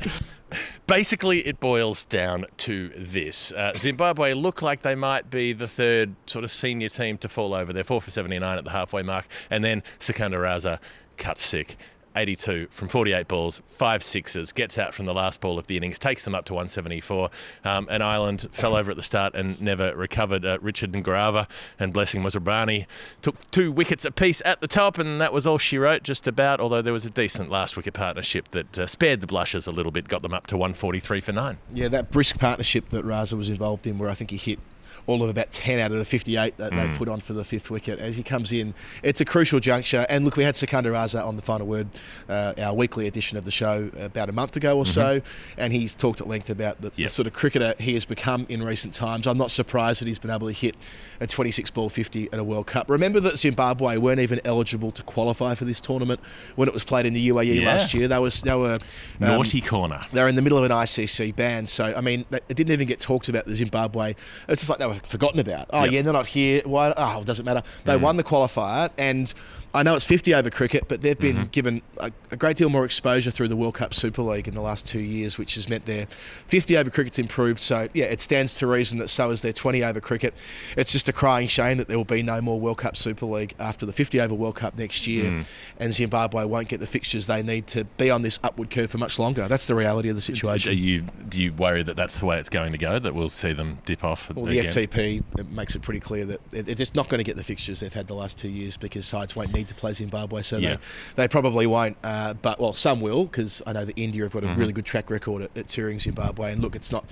Basically, 0.88 1.40
it 1.46 1.60
boils 1.60 2.06
down 2.06 2.46
to 2.58 2.90
this. 2.90 3.52
Uh, 3.52 3.74
Zimbabwe 3.78 4.34
look 4.34 4.62
like 4.62 4.82
they 4.82 4.96
might 4.96 5.30
be 5.30 5.54
the 5.54 5.68
third 5.68 6.16
sort 6.26 6.44
of 6.44 6.52
senior 6.52 6.90
team 6.90 7.18
to 7.20 7.30
fall 7.30 7.54
over. 7.54 7.72
They're 7.72 7.84
4 7.84 8.02
for 8.02 8.10
79 8.10 8.58
at 8.58 8.64
the 8.64 8.72
halfway 8.72 9.04
mark. 9.04 9.28
And 9.50 9.64
then 9.64 9.84
Sikandar 10.00 10.42
Raza 10.42 10.80
cuts 11.18 11.44
sick. 11.44 11.78
82 12.20 12.68
from 12.70 12.90
48 12.90 13.28
balls, 13.28 13.62
five 13.68 14.04
sixes, 14.04 14.52
gets 14.52 14.78
out 14.78 14.94
from 14.94 15.06
the 15.06 15.14
last 15.14 15.40
ball 15.40 15.58
of 15.58 15.68
the 15.68 15.78
innings, 15.78 15.98
takes 15.98 16.24
them 16.24 16.36
up 16.36 16.46
to 16.46 16.54
174. 16.54 17.30
Um, 17.64 17.88
and 17.90 18.04
Ireland 18.04 18.48
fell 18.52 18.76
over 18.76 18.92
at 18.92 18.98
the 18.98 19.04
start 19.04 19.34
and 19.36 19.60
never 19.62 19.96
recovered. 19.96 20.46
Uh, 20.46 20.58
Richard 20.62 20.92
Ngarava 20.92 21.48
and 21.80 21.94
Blessing 21.94 22.22
Muzarabani 22.22 22.86
took 23.22 23.50
two 23.52 23.72
wickets 23.72 24.04
apiece 24.04 24.42
at 24.44 24.60
the 24.60 24.68
top, 24.68 24.98
and 24.98 25.22
that 25.22 25.32
was 25.32 25.48
all 25.48 25.58
she 25.58 25.78
wrote, 25.78 26.04
just 26.04 26.28
about. 26.28 26.60
Although 26.60 26.82
there 26.82 26.94
was 26.94 27.06
a 27.06 27.10
decent 27.10 27.50
last 27.50 27.78
wicket 27.78 27.94
partnership 27.94 28.50
that 28.50 28.78
uh, 28.78 28.86
spared 28.86 29.22
the 29.22 29.28
blushes 29.28 29.66
a 29.66 29.72
little 29.72 29.92
bit, 29.92 30.08
got 30.08 30.22
them 30.22 30.34
up 30.34 30.46
to 30.48 30.58
143 30.58 31.22
for 31.22 31.32
nine. 31.32 31.58
Yeah, 31.74 31.88
that 31.88 32.12
brisk 32.12 32.38
partnership 32.38 32.90
that 32.90 33.06
Raza 33.06 33.38
was 33.38 33.50
involved 33.50 33.88
in, 33.88 33.98
where 33.98 34.10
I 34.10 34.14
think 34.14 34.32
he 34.32 34.38
hit 34.38 34.60
all 35.10 35.24
of 35.24 35.30
about 35.30 35.50
10 35.52 35.80
out 35.80 35.92
of 35.92 35.98
the 35.98 36.06
58 36.06 36.58
that 36.58 36.72
they 36.72 36.88
put 36.98 37.10
on 37.10 37.20
for 37.20 37.34
the 37.34 37.44
fifth 37.44 37.70
wicket. 37.72 37.98
As 38.00 38.16
he 38.16 38.22
comes 38.24 38.52
in, 38.52 38.74
it's 39.02 39.20
a 39.22 39.26
crucial 39.26 39.60
juncture. 39.60 40.06
And 40.10 40.24
look, 40.24 40.38
we 40.38 40.44
had 40.44 40.56
Sikandar 40.56 40.92
Raza 40.94 41.26
on 41.26 41.36
the 41.36 41.42
final 41.42 41.66
word, 41.66 41.88
uh, 42.30 42.54
our 42.60 42.74
weekly 42.74 43.08
edition 43.08 43.38
of 43.38 43.44
the 43.46 43.52
show, 43.52 43.90
about 44.00 44.30
a 44.30 44.32
month 44.32 44.56
ago 44.56 44.78
or 44.78 44.86
so, 44.86 45.20
and 45.58 45.74
he's 45.74 45.96
talked 45.96 46.22
at 46.22 46.28
length 46.28 46.50
about 46.52 46.82
the, 46.82 46.92
the 46.92 47.08
sort 47.08 47.28
of 47.28 47.34
cricketer 47.34 47.74
he 47.80 47.96
has 47.96 48.06
become 48.06 48.46
in 48.50 48.62
recent 48.64 48.94
times. 48.94 49.26
I'm 49.26 49.38
not 49.38 49.50
surprised 49.52 50.02
that 50.02 50.08
he's 50.08 50.20
been 50.20 50.32
able 50.32 50.48
to 50.48 50.54
hit 50.54 50.78
a 51.20 51.26
26 51.28 51.72
ball 51.72 51.90
50 51.90 52.30
at 52.32 52.38
a 52.40 52.44
World 52.44 52.68
Cup. 52.68 52.88
Remember 52.90 53.20
that 53.22 53.38
Zimbabwe 53.38 53.98
weren't 53.98 54.20
even 54.20 54.40
eligible 54.46 54.92
to 54.92 55.02
qualify 55.04 55.56
for 55.56 55.66
this 55.66 55.82
tournament 55.82 56.20
when 56.56 56.68
it 56.68 56.74
was 56.74 56.84
played 56.84 57.06
in 57.08 57.14
the 57.14 57.30
UAE 57.30 57.62
Yeah. 57.62 57.68
last 57.68 57.94
year. 57.96 58.08
They 58.08 58.20
was 58.20 58.42
they 58.42 58.56
were 58.56 58.74
um, 58.74 59.28
Naughty 59.28 59.62
corner. 59.62 60.00
they're 60.14 60.28
in 60.28 60.36
the 60.36 60.42
middle 60.42 60.58
of 60.58 60.64
an 60.66 60.72
ICC 60.72 61.36
ban, 61.36 61.66
so 61.68 61.94
I 61.98 62.02
mean, 62.02 62.26
it 62.32 62.46
didn't 62.56 62.72
even 62.72 62.88
get 62.88 63.00
talked 63.00 63.28
about 63.30 63.46
the 63.46 63.56
Zimbabwe. 63.56 64.14
It's 64.48 64.62
just 64.62 64.70
like 64.70 64.80
they 64.80 64.88
were 64.88 64.99
forgotten 65.04 65.40
about. 65.40 65.68
Oh 65.72 65.84
Yep. 65.84 65.92
yeah, 65.94 66.02
they're 66.02 66.14
not 66.14 66.28
here. 66.28 66.62
Why? 66.66 66.94
Oh, 66.96 67.20
it 67.22 67.26
doesn't 67.26 67.46
matter. 67.46 67.64
They 67.86 67.98
mm. 67.98 68.02
won 68.02 68.18
the 68.18 68.24
qualifier, 68.24 68.90
and 68.98 69.34
I 69.74 69.84
know 69.84 69.96
it's 69.96 70.06
50 70.06 70.34
over 70.34 70.50
cricket, 70.50 70.88
but 70.88 71.02
they've 71.02 71.18
been 71.18 71.36
mm-hmm. 71.36 71.46
given 71.46 71.82
a, 71.98 72.12
a 72.32 72.38
great 72.38 72.58
deal 72.58 72.70
more 72.70 72.86
exposure 72.86 73.32
through 73.32 73.50
the 73.50 73.56
World 73.56 73.76
Cup 73.76 73.94
Super 73.94 74.22
League 74.22 74.48
in 74.48 74.56
the 74.56 74.62
last 74.62 74.88
two 74.88 75.00
years, 75.00 75.38
which 75.38 75.56
has 75.56 75.70
meant 75.70 75.86
their 75.86 76.08
50 76.48 76.78
over 76.78 76.90
cricket's 76.90 77.20
improved. 77.20 77.60
So 77.60 77.88
yeah, 77.94 78.06
it 78.06 78.22
stands 78.22 78.56
to 78.56 78.68
reason 78.68 78.98
that 79.00 79.10
so 79.10 79.30
is 79.30 79.42
their 79.42 79.54
20 79.54 79.84
over 79.84 80.02
cricket. 80.02 80.36
It's 80.76 80.92
just 80.92 81.08
a 81.08 81.14
crying 81.14 81.48
shame 81.48 81.78
that 81.78 81.88
there 81.88 81.98
will 81.98 82.06
be 82.06 82.24
no 82.24 82.42
more 82.42 82.60
World 82.60 82.80
Cup 82.80 82.98
Super 82.98 83.26
League 83.26 83.54
after 83.60 83.86
the 83.86 83.94
50 83.94 84.20
over 84.22 84.34
World 84.34 84.56
Cup 84.56 84.78
next 84.78 85.06
year, 85.06 85.32
mm. 85.32 85.46
and 85.80 85.94
Zimbabwe 85.94 86.46
won't 86.46 86.68
get 86.68 86.80
the 86.80 86.88
fixtures 86.88 87.28
they 87.28 87.44
need 87.44 87.68
to 87.68 87.84
be 87.84 88.10
on 88.10 88.24
this 88.24 88.40
upward 88.44 88.72
curve 88.72 88.90
for 88.90 88.98
much 88.98 89.20
longer. 89.20 89.48
That's 89.48 89.68
the 89.68 89.76
reality 89.76 90.10
of 90.10 90.16
the 90.16 90.22
situation. 90.22 90.78
You, 90.78 91.04
do 91.28 91.42
you 91.42 91.54
worry 91.54 91.84
that 91.84 91.96
that's 91.96 92.20
the 92.20 92.26
way 92.26 92.40
it's 92.40 92.50
going 92.50 92.72
to 92.72 92.78
go, 92.78 92.98
that 92.98 93.14
we'll 93.14 93.30
see 93.30 93.54
them 93.54 93.78
dip 93.86 94.04
off 94.04 94.34
Well, 94.34 94.46
the 94.46 94.60
again? 94.60 94.72
FTP 94.72 95.24
it 95.38 95.52
makes 95.52 95.76
it 95.76 95.82
pretty 95.82 96.00
clear 96.00 96.26
that 96.26 96.50
they're 96.50 96.76
just 96.76 96.96
not 96.96 97.10
going 97.10 97.20
to 97.20 97.24
get 97.24 97.36
the 97.36 97.44
fixtures 97.44 97.82
they've 97.82 97.94
had 97.94 98.08
the 98.08 98.16
last 98.16 98.38
two 98.38 98.50
years 98.50 98.78
because 98.78 99.06
sides 99.06 99.36
won't 99.36 99.54
need 99.60 99.68
to 99.70 99.76
play 99.76 99.94
Zimbabwe, 99.94 100.42
so 100.42 100.58
Yeah. 100.58 100.76
they, 101.16 101.24
they 101.24 101.28
probably 101.28 101.68
won't. 101.68 101.98
Uh, 102.04 102.34
but 102.34 102.60
well, 102.60 102.74
some 102.74 103.00
will 103.02 103.26
because 103.26 103.62
I 103.68 103.74
know 103.74 103.86
that 103.86 103.98
India 103.98 104.24
have 104.24 104.34
got 104.34 104.44
a 104.44 104.48
Mm-hmm. 104.48 104.60
really 104.60 104.74
good 104.74 104.86
track 104.86 105.10
record 105.10 105.44
at, 105.44 105.58
at 105.58 105.68
touring 105.68 106.00
Zimbabwe. 106.00 106.52
And 106.54 106.62
look, 106.62 106.76
it's 106.76 106.92
not. 106.92 107.06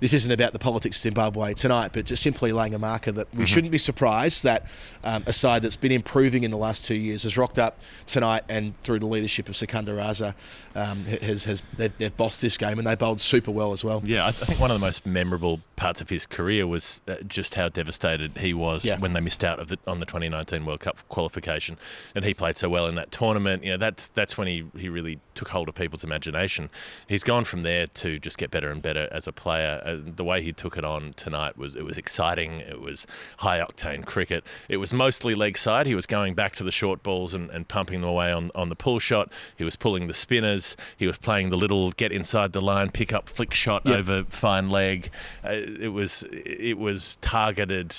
This 0.00 0.12
isn't 0.14 0.32
about 0.32 0.52
the 0.52 0.58
politics 0.58 0.96
of 0.98 1.02
Zimbabwe 1.02 1.52
tonight, 1.54 1.90
but 1.92 2.06
just 2.06 2.22
simply 2.22 2.52
laying 2.52 2.74
a 2.74 2.78
marker 2.78 3.12
that 3.12 3.28
Mm-hmm. 3.30 3.38
we 3.38 3.46
shouldn't 3.46 3.70
be 3.70 3.78
surprised 3.78 4.44
that 4.44 4.66
um, 5.04 5.22
a 5.26 5.32
side 5.32 5.62
that's 5.62 5.76
been 5.76 5.92
improving 5.92 6.42
in 6.42 6.50
the 6.50 6.56
last 6.56 6.84
two 6.84 6.94
years 6.94 7.22
has 7.24 7.36
rocked 7.38 7.58
up 7.58 7.78
tonight 8.06 8.42
and 8.48 8.76
through 8.80 8.98
the 8.98 9.06
leadership 9.06 9.48
of 9.48 9.56
Sikandar 9.56 9.94
Raza 9.96 10.34
um, 10.74 11.04
has, 11.04 11.44
has 11.44 11.62
they've, 11.76 11.96
they've 11.98 12.16
bossed 12.16 12.40
this 12.42 12.56
game 12.56 12.78
and 12.78 12.86
they 12.86 12.94
bowled 12.96 13.20
super 13.20 13.50
well 13.50 13.72
as 13.72 13.84
well. 13.84 14.00
Yeah, 14.04 14.24
I, 14.24 14.28
I 14.28 14.32
think 14.32 14.58
one 14.58 14.70
of 14.70 14.80
the 14.80 14.84
most 14.84 15.04
memorable 15.06 15.60
parts 15.76 16.00
of 16.00 16.08
his 16.08 16.26
career 16.26 16.66
was 16.66 17.00
uh, 17.06 17.16
just 17.26 17.54
how 17.54 17.68
devastated 17.68 18.38
he 18.38 18.52
was 18.54 18.84
Yeah. 18.84 18.98
when 18.98 19.12
they 19.12 19.20
missed 19.20 19.44
out 19.44 19.60
of 19.60 19.68
the, 19.68 19.78
on 19.86 20.00
the 20.00 20.06
2019 20.06 20.64
World 20.64 20.80
Cup 20.80 21.06
qualification, 21.08 21.76
and 22.14 22.24
he 22.24 22.34
played 22.34 22.56
so 22.56 22.68
well 22.68 22.86
in 22.86 22.94
that 22.96 23.10
tournament. 23.12 23.64
You 23.64 23.72
know, 23.72 23.76
that's 23.78 24.08
that's 24.08 24.36
when 24.38 24.46
he, 24.48 24.64
he 24.76 24.88
really 24.88 25.20
took 25.34 25.48
hold 25.48 25.68
of 25.68 25.74
people's 25.74 26.04
imagination. 26.04 26.68
He's 27.06 27.22
gone 27.24 27.44
from 27.44 27.62
there 27.62 27.86
to 27.86 28.18
just 28.18 28.38
get 28.38 28.50
better 28.50 28.70
and 28.70 28.80
better 28.82 29.08
as 29.12 29.26
a 29.28 29.32
player. 29.32 29.82
Uh, 29.90 29.98
the 30.16 30.24
way 30.24 30.42
he 30.42 30.52
took 30.52 30.76
it 30.76 30.84
on 30.84 31.12
tonight 31.14 31.56
was 31.58 31.74
it 31.76 31.84
was 31.84 31.98
exciting. 31.98 32.60
It 32.60 32.80
was 32.80 33.06
high 33.38 33.60
octane 33.60 34.04
cricket. 34.04 34.44
It 34.68 34.76
was 34.78 34.92
mostly 34.92 35.34
leg 35.34 35.56
side. 35.58 35.86
He 35.86 35.94
was 35.94 36.06
going 36.06 36.34
back 36.34 36.54
to 36.56 36.64
the 36.64 36.72
short 36.72 37.02
balls 37.02 37.34
and, 37.34 37.50
and 37.50 37.66
pumping 37.68 38.00
them 38.00 38.10
away 38.10 38.32
on, 38.32 38.50
on 38.54 38.68
the 38.68 38.76
pull 38.76 38.98
shot. 38.98 39.32
He 39.56 39.64
was 39.64 39.76
pulling 39.76 40.06
the 40.06 40.14
spinners. 40.14 40.76
He 40.96 41.06
was 41.06 41.18
playing 41.18 41.50
the 41.50 41.56
little 41.56 41.90
get 41.92 42.12
inside 42.12 42.52
the 42.52 42.60
line, 42.60 42.90
pick 42.90 43.12
up 43.12 43.28
flick 43.28 43.54
shot 43.54 43.82
Yep. 43.84 43.98
over 43.98 44.24
fine 44.24 44.70
leg. 44.70 45.10
Uh, 45.44 45.48
it 45.52 45.92
was 45.92 46.24
it 46.32 46.78
was 46.78 47.16
targeted 47.20 47.94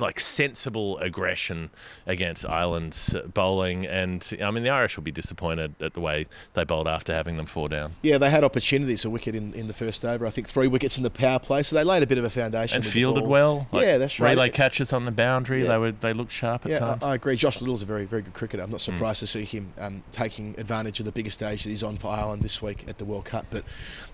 like 0.00 0.18
sensible 0.20 0.98
aggression 0.98 1.70
against 2.06 2.46
Ireland's 2.46 3.14
uh, 3.14 3.26
bowling, 3.32 3.86
and 3.86 4.28
I 4.42 4.50
mean 4.50 4.62
the 4.62 4.70
Irish 4.70 4.96
will 4.96 5.04
be 5.04 5.10
disappointed 5.12 5.74
at 5.82 5.94
the 5.94 6.00
way 6.00 6.26
they 6.54 6.64
bowled 6.64 6.88
after 6.88 7.12
having 7.12 7.36
them 7.36 7.46
four 7.46 7.68
down 7.68 7.94
Yeah, 8.02 8.18
they 8.18 8.30
had 8.30 8.44
opportunities, 8.44 9.04
a 9.04 9.10
wicket 9.10 9.34
in, 9.34 9.52
in 9.54 9.66
the 9.68 9.74
first 9.74 10.04
over. 10.04 10.26
I 10.26 10.30
think 10.30 10.48
three 10.48 10.66
wickets 10.68 10.96
in 10.96 11.02
the 11.02 11.10
power 11.10 11.38
play, 11.38 11.62
so 11.62 11.76
they 11.76 11.84
laid 11.84 12.02
a 12.02 12.06
bit 12.06 12.18
of 12.18 12.24
a 12.24 12.30
foundation. 12.30 12.76
and 12.76 12.86
fielded 12.86 13.26
well. 13.26 13.66
Like 13.72 13.84
yeah, 13.84 13.98
that's 13.98 14.18
right. 14.20 14.30
Relay 14.30 14.50
catches 14.50 14.92
on 14.92 15.04
the 15.04 15.12
boundary. 15.12 15.62
Yeah. 15.62 15.68
They 15.68 15.78
were 15.78 15.92
they 15.92 16.12
looked 16.12 16.32
sharp 16.32 16.64
at 16.66 16.72
yeah, 16.72 16.78
times. 16.78 17.02
I, 17.02 17.10
I 17.12 17.14
agree. 17.14 17.36
Josh 17.36 17.60
Little's 17.60 17.82
a 17.82 17.86
very, 17.86 18.04
very 18.04 18.22
good 18.22 18.34
cricketer. 18.34 18.62
I'm 18.62 18.70
not 18.70 18.80
Mm. 18.80 18.84
surprised 18.94 19.20
to 19.20 19.26
see 19.26 19.44
him 19.44 19.70
um, 19.78 20.02
taking 20.10 20.54
advantage 20.58 20.98
of 21.00 21.06
the 21.06 21.12
bigger 21.12 21.30
stage 21.30 21.62
that 21.64 21.70
he's 21.70 21.82
on 21.82 21.96
for 21.96 22.08
Ireland 22.08 22.42
this 22.42 22.60
week 22.60 22.84
at 22.88 22.98
the 22.98 23.04
World 23.04 23.24
Cup. 23.26 23.46
But 23.50 23.64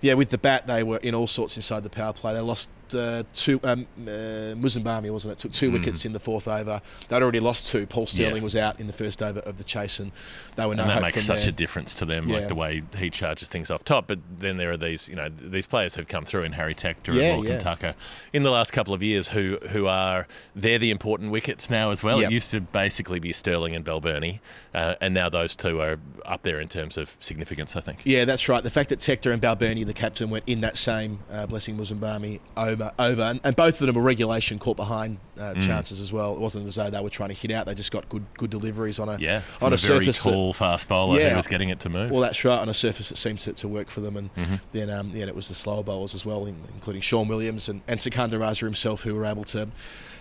yeah, 0.01 0.13
with 0.13 0.29
the 0.29 0.37
bat, 0.37 0.67
they 0.67 0.83
were 0.83 0.97
in 0.97 1.15
all 1.15 1.27
sorts 1.27 1.55
inside 1.55 1.83
the 1.83 1.89
power 1.89 2.13
play. 2.13 2.33
They 2.33 2.39
lost 2.39 2.69
uh, 2.93 3.23
two. 3.33 3.59
Um, 3.63 3.87
uh, 4.01 4.55
Muzarabani 4.55 5.11
wasn't 5.11 5.28
it? 5.31 5.37
Took 5.37 5.51
two 5.51 5.71
wickets 5.71 6.05
in 6.05 6.13
the 6.13 6.19
fourth 6.19 6.47
over. 6.47 6.81
They'd 7.07 7.21
already 7.21 7.39
lost 7.39 7.67
two. 7.67 7.85
Paul 7.85 8.05
Stirling 8.05 8.33
Mm. 8.33 8.37
Yeah. 8.37 8.43
was 8.43 8.55
out 8.55 8.79
in 8.79 8.87
the 8.87 8.93
first 8.93 9.21
over 9.23 9.39
of 9.41 9.57
the 9.57 9.63
chase, 9.63 9.99
and 9.99 10.11
they 10.55 10.65
were 10.65 10.75
no 10.75 10.83
and 10.83 10.89
that 10.91 10.93
hope 10.95 11.01
makes 11.03 11.23
such 11.23 11.41
there. 11.41 11.49
a 11.49 11.51
difference 11.51 11.93
to 11.95 12.05
them, 12.05 12.27
Yeah. 12.29 12.37
like 12.37 12.47
the 12.47 12.55
way 12.55 12.83
he 12.97 13.09
charges 13.09 13.49
things 13.49 13.69
off 13.71 13.83
top. 13.83 14.07
But 14.07 14.19
then 14.39 14.57
there 14.57 14.71
are 14.71 14.77
these, 14.77 15.09
you 15.09 15.15
know, 15.15 15.29
these 15.29 15.65
players 15.67 15.95
who've 15.95 16.07
come 16.07 16.25
through 16.25 16.43
in 16.43 16.53
Harry 16.53 16.73
Tector 16.75 17.13
Yeah, 17.13 17.33
and 17.35 17.43
Lorcan 17.43 17.49
yeah. 17.49 17.59
Tucker 17.59 17.95
in 18.33 18.43
the 18.43 18.51
last 18.51 18.71
couple 18.71 18.93
of 18.93 19.01
years, 19.03 19.29
who 19.29 19.57
who 19.69 19.87
are 19.87 20.27
they're 20.55 20.79
the 20.79 20.91
important 20.91 21.31
wickets 21.31 21.69
now 21.69 21.91
as 21.91 22.03
well. 22.03 22.19
Yep. 22.21 22.31
It 22.31 22.33
used 22.33 22.51
to 22.51 22.61
basically 22.61 23.19
be 23.19 23.31
Stirling 23.33 23.75
and 23.75 23.85
Balbirnie, 23.85 24.39
uh, 24.73 24.95
and 24.99 25.13
now 25.13 25.29
those 25.29 25.55
two 25.55 25.81
are 25.81 25.97
up 26.25 26.41
there 26.43 26.59
in 26.59 26.67
terms 26.67 26.97
of 26.97 27.15
significance. 27.19 27.75
I 27.75 27.81
think. 27.81 27.99
Yeah, 28.03 28.25
that's 28.25 28.49
right. 28.49 28.63
The 28.63 28.69
fact 28.69 28.89
that 28.89 28.99
Tector 28.99 29.31
and 29.31 29.41
Balbirnie, 29.41 29.85
the 29.85 29.93
captain, 29.93 30.29
went 30.29 30.43
in 30.47 30.61
that 30.61 30.77
same 30.77 31.19
uh, 31.31 31.45
Blessing 31.45 31.77
Muzarabani 31.77 32.39
over, 32.57 32.91
over 32.97 33.21
and, 33.21 33.39
and 33.43 33.55
both 33.55 33.79
of 33.81 33.87
them 33.87 33.95
were 33.95 34.01
regulation 34.01 34.57
caught 34.59 34.75
behind 34.77 35.18
uh, 35.37 35.53
Mm. 35.53 35.61
chances 35.61 36.01
as 36.01 36.11
well. 36.11 36.33
It 36.33 36.39
wasn't 36.39 36.67
as 36.67 36.75
though 36.75 36.89
they 36.89 36.99
were 37.01 37.09
trying 37.09 37.29
to 37.29 37.35
hit 37.35 37.51
out; 37.51 37.65
they 37.65 37.73
just 37.75 37.91
got 37.91 38.07
good 38.09 38.25
good 38.37 38.49
deliveries 38.49 38.99
on 38.99 39.07
a 39.09 39.17
Yeah, 39.17 39.41
on 39.61 39.71
a, 39.71 39.75
a, 39.75 39.77
very 39.77 40.05
surface. 40.05 40.23
that- 40.23 40.31
tall 40.31 40.53
fast 40.53 40.87
bowler 40.89 41.19
Yeah. 41.19 41.29
who 41.29 41.35
was 41.37 41.47
getting 41.47 41.69
it 41.69 41.79
to 41.81 41.89
move. 41.89 42.11
well, 42.11 42.21
that's 42.21 42.43
right, 42.43 42.59
on 42.59 42.67
a 42.69 42.73
surface 42.73 43.09
that 43.09 43.17
seemed 43.17 43.39
to, 43.41 43.53
to 43.53 43.67
work 43.67 43.89
for 43.89 44.01
them, 44.01 44.17
and 44.17 44.33
Mm-hmm. 44.35 44.55
then 44.73 44.89
um, 44.89 45.11
yeah, 45.13 45.25
it 45.27 45.35
was 45.35 45.47
the 45.47 45.55
slower 45.55 45.83
bowlers 45.83 46.13
as 46.13 46.25
well, 46.25 46.45
in, 46.45 46.55
including 46.73 47.01
Sean 47.01 47.27
Williams 47.27 47.69
and, 47.69 47.81
and 47.87 47.99
Sikandar 48.01 48.39
Raza 48.39 48.61
himself, 48.61 49.03
who 49.03 49.15
were 49.15 49.25
able 49.25 49.43
to 49.45 49.67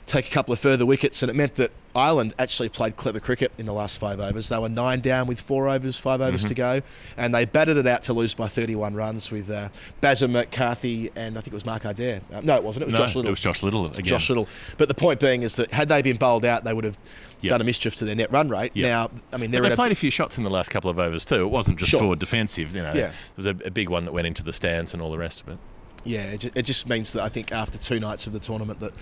take 0.06 0.26
a 0.26 0.30
couple 0.30 0.52
of 0.52 0.58
further 0.58 0.86
wickets, 0.86 1.22
and 1.22 1.28
it 1.30 1.34
meant 1.34 1.56
that 1.56 1.70
Ireland 1.98 2.34
actually 2.38 2.68
played 2.70 2.96
clever 2.96 3.20
cricket 3.20 3.52
in 3.58 3.66
the 3.66 3.72
last 3.72 3.98
five 3.98 4.20
overs. 4.20 4.48
They 4.48 4.58
were 4.58 4.68
nine 4.68 5.00
down 5.00 5.26
with 5.26 5.40
four 5.40 5.68
overs, 5.68 5.98
five 5.98 6.20
overs 6.20 6.40
Mm-hmm. 6.42 6.48
to 6.48 6.54
go, 6.54 6.80
and 7.16 7.34
they 7.34 7.44
batted 7.44 7.76
it 7.76 7.86
out 7.86 8.02
to 8.04 8.12
lose 8.12 8.34
by 8.34 8.48
31 8.48 8.94
runs 8.94 9.30
with 9.30 9.50
uh, 9.50 9.68
McCarthy 10.28 11.10
and 11.16 11.36
I 11.36 11.40
think 11.40 11.48
it 11.48 11.54
was 11.54 11.66
Mark 11.66 11.84
Adair. 11.84 12.20
Uh, 12.32 12.40
no, 12.42 12.56
it 12.56 12.62
wasn't. 12.64 12.84
It 12.84 12.86
was 12.86 12.92
no, 12.94 12.98
Josh 13.06 13.16
Little. 13.16 13.28
it 13.28 13.32
was 13.32 13.40
Josh 13.40 13.62
Little 13.62 13.86
again. 13.86 14.04
Josh 14.04 14.28
Little. 14.28 14.48
But 14.76 14.88
the 14.88 14.94
point 14.94 15.20
being 15.20 15.42
is 15.42 15.56
that 15.56 15.70
had 15.72 15.88
they 15.88 16.02
been 16.02 16.16
bowled 16.16 16.44
out, 16.44 16.64
they 16.64 16.72
would 16.72 16.84
have 16.84 16.98
Yep. 17.40 17.50
done 17.50 17.60
a 17.60 17.64
mischief 17.64 17.94
to 17.96 18.04
their 18.04 18.16
net 18.16 18.32
run 18.32 18.48
rate. 18.48 18.72
Yep. 18.74 18.84
Now, 18.84 19.10
I 19.32 19.36
mean, 19.36 19.52
they're 19.52 19.60
But 19.62 19.68
in 19.68 19.72
a 19.74 19.76
played 19.76 19.92
a 19.92 19.94
few 19.94 20.10
shots 20.10 20.38
in 20.38 20.44
the 20.44 20.50
last 20.50 20.70
couple 20.70 20.90
of 20.90 20.98
overs 20.98 21.24
too. 21.24 21.36
It 21.42 21.50
wasn't 21.50 21.78
just 21.78 21.88
Sure. 21.92 22.00
forward 22.00 22.18
defensive. 22.18 22.74
You 22.74 22.82
know, 22.82 22.92
Yeah. 22.92 23.06
it 23.10 23.12
was 23.36 23.46
a, 23.46 23.50
a 23.64 23.70
big 23.70 23.88
one 23.88 24.04
that 24.06 24.12
went 24.12 24.26
into 24.26 24.42
the 24.42 24.52
stands 24.52 24.92
and 24.92 25.00
all 25.00 25.12
the 25.12 25.18
rest 25.18 25.40
of 25.42 25.48
it. 25.48 25.58
Yeah, 26.08 26.22
it 26.22 26.56
it 26.56 26.62
just 26.62 26.88
means 26.88 27.12
that 27.12 27.22
I 27.22 27.28
think 27.28 27.52
after 27.52 27.76
two 27.78 28.00
nights 28.00 28.26
of 28.26 28.32
the 28.32 28.38
tournament 28.38 28.80
that, 28.80 28.92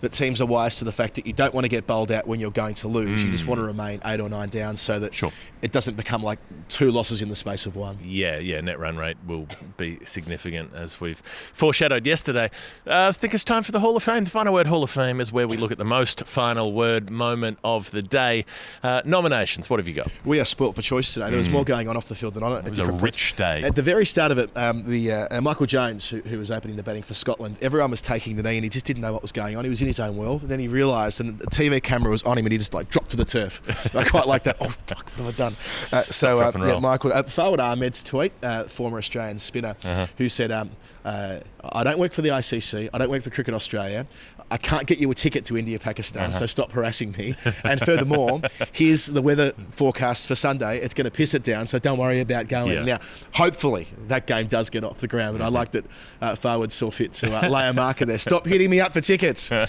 that 0.00 0.12
teams 0.12 0.40
are 0.40 0.46
wise 0.46 0.78
to 0.78 0.84
the 0.84 0.92
fact 0.92 1.14
that 1.14 1.26
you 1.26 1.32
don't 1.32 1.54
want 1.54 1.64
to 1.64 1.68
get 1.68 1.86
bowled 1.86 2.10
out 2.10 2.26
when 2.26 2.40
you're 2.40 2.50
going 2.50 2.74
to 2.76 2.88
lose. 2.88 3.24
You 3.24 3.30
just 3.30 3.46
want 3.46 3.58
to 3.60 3.64
remain 3.64 4.00
eight 4.04 4.20
or 4.20 4.28
nine 4.28 4.48
down 4.48 4.76
so 4.76 4.98
that 4.98 5.12
Mm. 5.12 5.14
Sure. 5.14 5.32
it 5.62 5.70
doesn't 5.72 5.96
become 5.96 6.22
like 6.22 6.38
two 6.68 6.90
losses 6.90 7.22
in 7.22 7.28
the 7.28 7.36
space 7.36 7.66
of 7.66 7.76
one. 7.76 7.98
Yeah, 8.02 8.38
yeah, 8.38 8.60
net 8.60 8.78
run 8.78 8.96
rate 8.96 9.16
will 9.26 9.46
be 9.76 9.98
significant 10.04 10.72
as 10.74 11.00
we've 11.00 11.18
foreshadowed 11.52 12.04
yesterday. 12.04 12.50
Uh, 12.86 13.08
I 13.08 13.12
think 13.12 13.32
it's 13.34 13.44
time 13.44 13.62
for 13.62 13.72
the 13.72 13.80
Hall 13.80 13.96
of 13.96 14.02
Fame. 14.02 14.24
The 14.24 14.30
Final 14.30 14.52
Word 14.52 14.66
Hall 14.66 14.82
of 14.82 14.90
Fame 14.90 15.20
is 15.20 15.32
where 15.32 15.46
we 15.46 15.56
look 15.56 15.70
at 15.70 15.78
the 15.78 15.84
most 15.84 16.26
final 16.26 16.72
word 16.72 17.10
moment 17.10 17.58
of 17.62 17.90
the 17.92 18.02
day. 18.02 18.44
Uh, 18.82 19.02
nominations, 19.04 19.70
what 19.70 19.78
have 19.78 19.86
you 19.86 19.94
got? 19.94 20.10
We 20.24 20.40
are 20.40 20.44
sport 20.44 20.74
for 20.74 20.82
choice 20.82 21.14
today. 21.14 21.28
There 21.28 21.38
was 21.38 21.48
more 21.50 21.64
going 21.64 21.88
on 21.88 21.96
off 21.96 22.06
the 22.08 22.14
field 22.16 22.34
than 22.34 22.42
on 22.42 22.52
it. 22.52 22.64
Mm. 22.64 22.70
was 22.70 22.78
a 22.78 22.82
different 22.82 23.00
points. 23.00 23.16
rich 23.16 23.36
day. 23.36 23.62
At 23.62 23.76
the 23.76 23.82
very 23.82 24.04
start 24.04 24.32
of 24.32 24.38
it, 24.38 24.50
um, 24.56 24.82
the 24.82 25.12
uh, 25.12 25.38
uh, 25.38 25.40
Michael 25.40 25.66
Jones, 25.66 26.08
who, 26.10 26.20
who 26.22 26.38
was 26.38 26.50
opening 26.56 26.76
the 26.76 26.82
batting 26.82 27.02
for 27.02 27.14
Scotland, 27.14 27.58
everyone 27.62 27.90
was 27.90 28.00
taking 28.00 28.36
the 28.36 28.42
knee 28.42 28.56
and 28.56 28.64
he 28.64 28.70
just 28.70 28.86
didn't 28.86 29.02
know 29.02 29.12
what 29.12 29.22
was 29.22 29.32
going 29.32 29.56
on. 29.56 29.64
He 29.64 29.70
was 29.70 29.80
in 29.82 29.86
his 29.86 30.00
own 30.00 30.16
world. 30.16 30.42
And 30.42 30.50
then 30.50 30.58
he 30.58 30.68
realised, 30.68 31.20
and 31.20 31.38
the 31.38 31.46
TV 31.46 31.82
camera 31.82 32.10
was 32.10 32.22
on 32.24 32.38
him, 32.38 32.46
and 32.46 32.52
he 32.52 32.58
just 32.58 32.74
like 32.74 32.88
dropped 32.90 33.10
to 33.10 33.16
the 33.16 33.24
turf. 33.24 33.62
I 33.94 34.02
quite 34.04 34.26
like 34.26 34.42
that. 34.44 34.56
Oh 34.60 34.68
fuck, 34.86 35.10
what 35.10 35.26
have 35.26 35.28
I 35.28 35.32
done? 35.36 35.56
Uh, 35.92 36.00
so 36.00 36.38
uh, 36.38 36.52
yeah. 36.56 36.80
Michael 36.80 37.12
uh, 37.12 37.22
Fawad 37.22 37.58
Ahmed's 37.60 38.02
tweet, 38.02 38.32
uh, 38.42 38.64
former 38.64 38.98
Australian 38.98 39.38
spinner, 39.38 39.76
Uh-huh. 39.84 40.06
who 40.18 40.28
said, 40.28 40.50
um, 40.50 40.70
uh, 41.04 41.38
"I 41.62 41.84
don't 41.84 41.98
work 41.98 42.12
for 42.12 42.22
the 42.22 42.30
ICC. 42.30 42.88
I 42.92 42.98
don't 42.98 43.10
work 43.10 43.22
for 43.22 43.30
Cricket 43.30 43.54
Australia." 43.54 44.06
I 44.50 44.58
can't 44.58 44.86
get 44.86 44.98
you 44.98 45.10
a 45.10 45.14
ticket 45.14 45.44
to 45.46 45.56
India, 45.58 45.78
Pakistan, 45.78 46.30
Uh-huh. 46.30 46.32
so 46.40 46.46
stop 46.46 46.72
harassing 46.72 47.12
me. 47.18 47.34
And 47.64 47.80
furthermore, 47.80 48.40
here's 48.72 49.06
the 49.06 49.20
weather 49.22 49.52
forecast 49.70 50.28
for 50.28 50.34
Sunday. 50.34 50.78
It's 50.78 50.94
going 50.94 51.06
to 51.06 51.10
piss 51.10 51.34
it 51.34 51.42
down, 51.42 51.66
so 51.66 51.78
don't 51.78 51.98
worry 51.98 52.20
about 52.20 52.48
going. 52.48 52.72
Yeah. 52.72 52.84
Now, 52.84 52.98
hopefully, 53.34 53.88
that 54.06 54.26
game 54.26 54.46
does 54.46 54.70
get 54.70 54.84
off 54.84 54.98
the 54.98 55.08
ground, 55.08 55.38
but 55.38 55.44
I 55.44 55.48
like 55.48 55.72
that 55.72 55.84
uh, 56.20 56.32
Fawad 56.34 56.70
saw 56.72 56.90
fit 56.90 57.12
to 57.14 57.44
uh, 57.44 57.48
lay 57.48 57.68
a 57.68 57.72
marker 57.72 58.04
there. 58.04 58.18
Stop 58.18 58.46
hitting 58.46 58.70
me 58.70 58.80
up 58.80 58.92
for 58.92 59.00
tickets. 59.00 59.50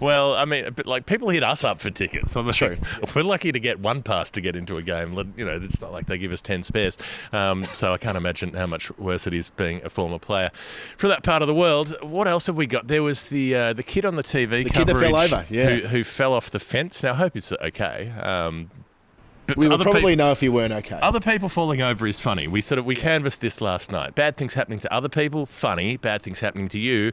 Well, 0.00 0.34
I 0.34 0.44
mean, 0.44 0.74
like 0.84 1.06
people 1.06 1.28
hit 1.30 1.42
us 1.42 1.64
up 1.64 1.80
for 1.80 1.90
tickets. 1.90 2.36
I'm 2.36 2.46
like, 2.46 2.60
We're 3.14 3.22
lucky 3.22 3.52
to 3.52 3.58
get 3.60 3.80
one 3.80 4.02
pass 4.02 4.30
to 4.32 4.40
get 4.40 4.54
into 4.56 4.74
a 4.74 4.82
game. 4.82 5.14
You 5.36 5.44
know, 5.44 5.58
it's 5.62 5.80
not 5.80 5.92
like 5.92 6.06
they 6.06 6.18
give 6.18 6.32
us 6.32 6.42
ten 6.42 6.62
spares. 6.62 6.98
Um, 7.32 7.66
so 7.72 7.92
I 7.92 7.98
can't 7.98 8.16
imagine 8.16 8.52
how 8.54 8.66
much 8.66 8.96
worse 8.98 9.26
it 9.26 9.34
is 9.34 9.50
being 9.50 9.80
a 9.84 9.90
former 9.90 10.18
player 10.18 10.50
for 10.96 11.08
that 11.08 11.22
part 11.22 11.42
of 11.42 11.48
the 11.48 11.54
world. 11.54 11.96
What 12.02 12.28
else 12.28 12.46
have 12.46 12.56
we 12.56 12.66
got? 12.66 12.86
There 12.88 13.02
was 13.02 13.26
the 13.26 13.54
uh, 13.54 13.72
the 13.72 13.82
kid 13.82 14.04
on 14.04 14.16
the 14.18 14.28
TV 14.28 14.64
The 14.64 14.70
kid 14.70 14.86
that 14.86 14.96
fell 14.96 15.12
coverage 15.12 15.32
over, 15.32 15.44
yeah. 15.48 15.70
who, 15.70 15.86
who 15.88 16.04
fell 16.04 16.32
off 16.32 16.50
the 16.50 16.60
fence. 16.60 17.02
Now 17.02 17.12
I 17.12 17.16
hope 17.16 17.34
he's 17.34 17.52
okay. 17.52 18.12
Um, 18.20 18.70
but 19.46 19.56
We 19.56 19.66
other 19.66 19.84
probably 19.84 20.12
peop- 20.12 20.18
know 20.18 20.30
if 20.30 20.42
you 20.42 20.52
weren't 20.52 20.74
okay. 20.74 20.98
other 21.00 21.20
people 21.20 21.48
falling 21.48 21.80
over 21.80 22.06
is 22.06 22.20
funny. 22.20 22.46
We 22.46 22.60
sort 22.60 22.78
of 22.78 22.84
we 22.84 22.94
canvassed 22.94 23.40
this 23.40 23.62
last 23.62 23.90
night. 23.90 24.14
Bad 24.14 24.36
things 24.36 24.52
happening 24.54 24.78
to 24.80 24.92
other 24.92 25.08
people, 25.08 25.46
funny. 25.46 25.96
Bad 25.96 26.20
things 26.22 26.40
happening 26.40 26.68
to 26.68 26.78
you, 26.78 27.12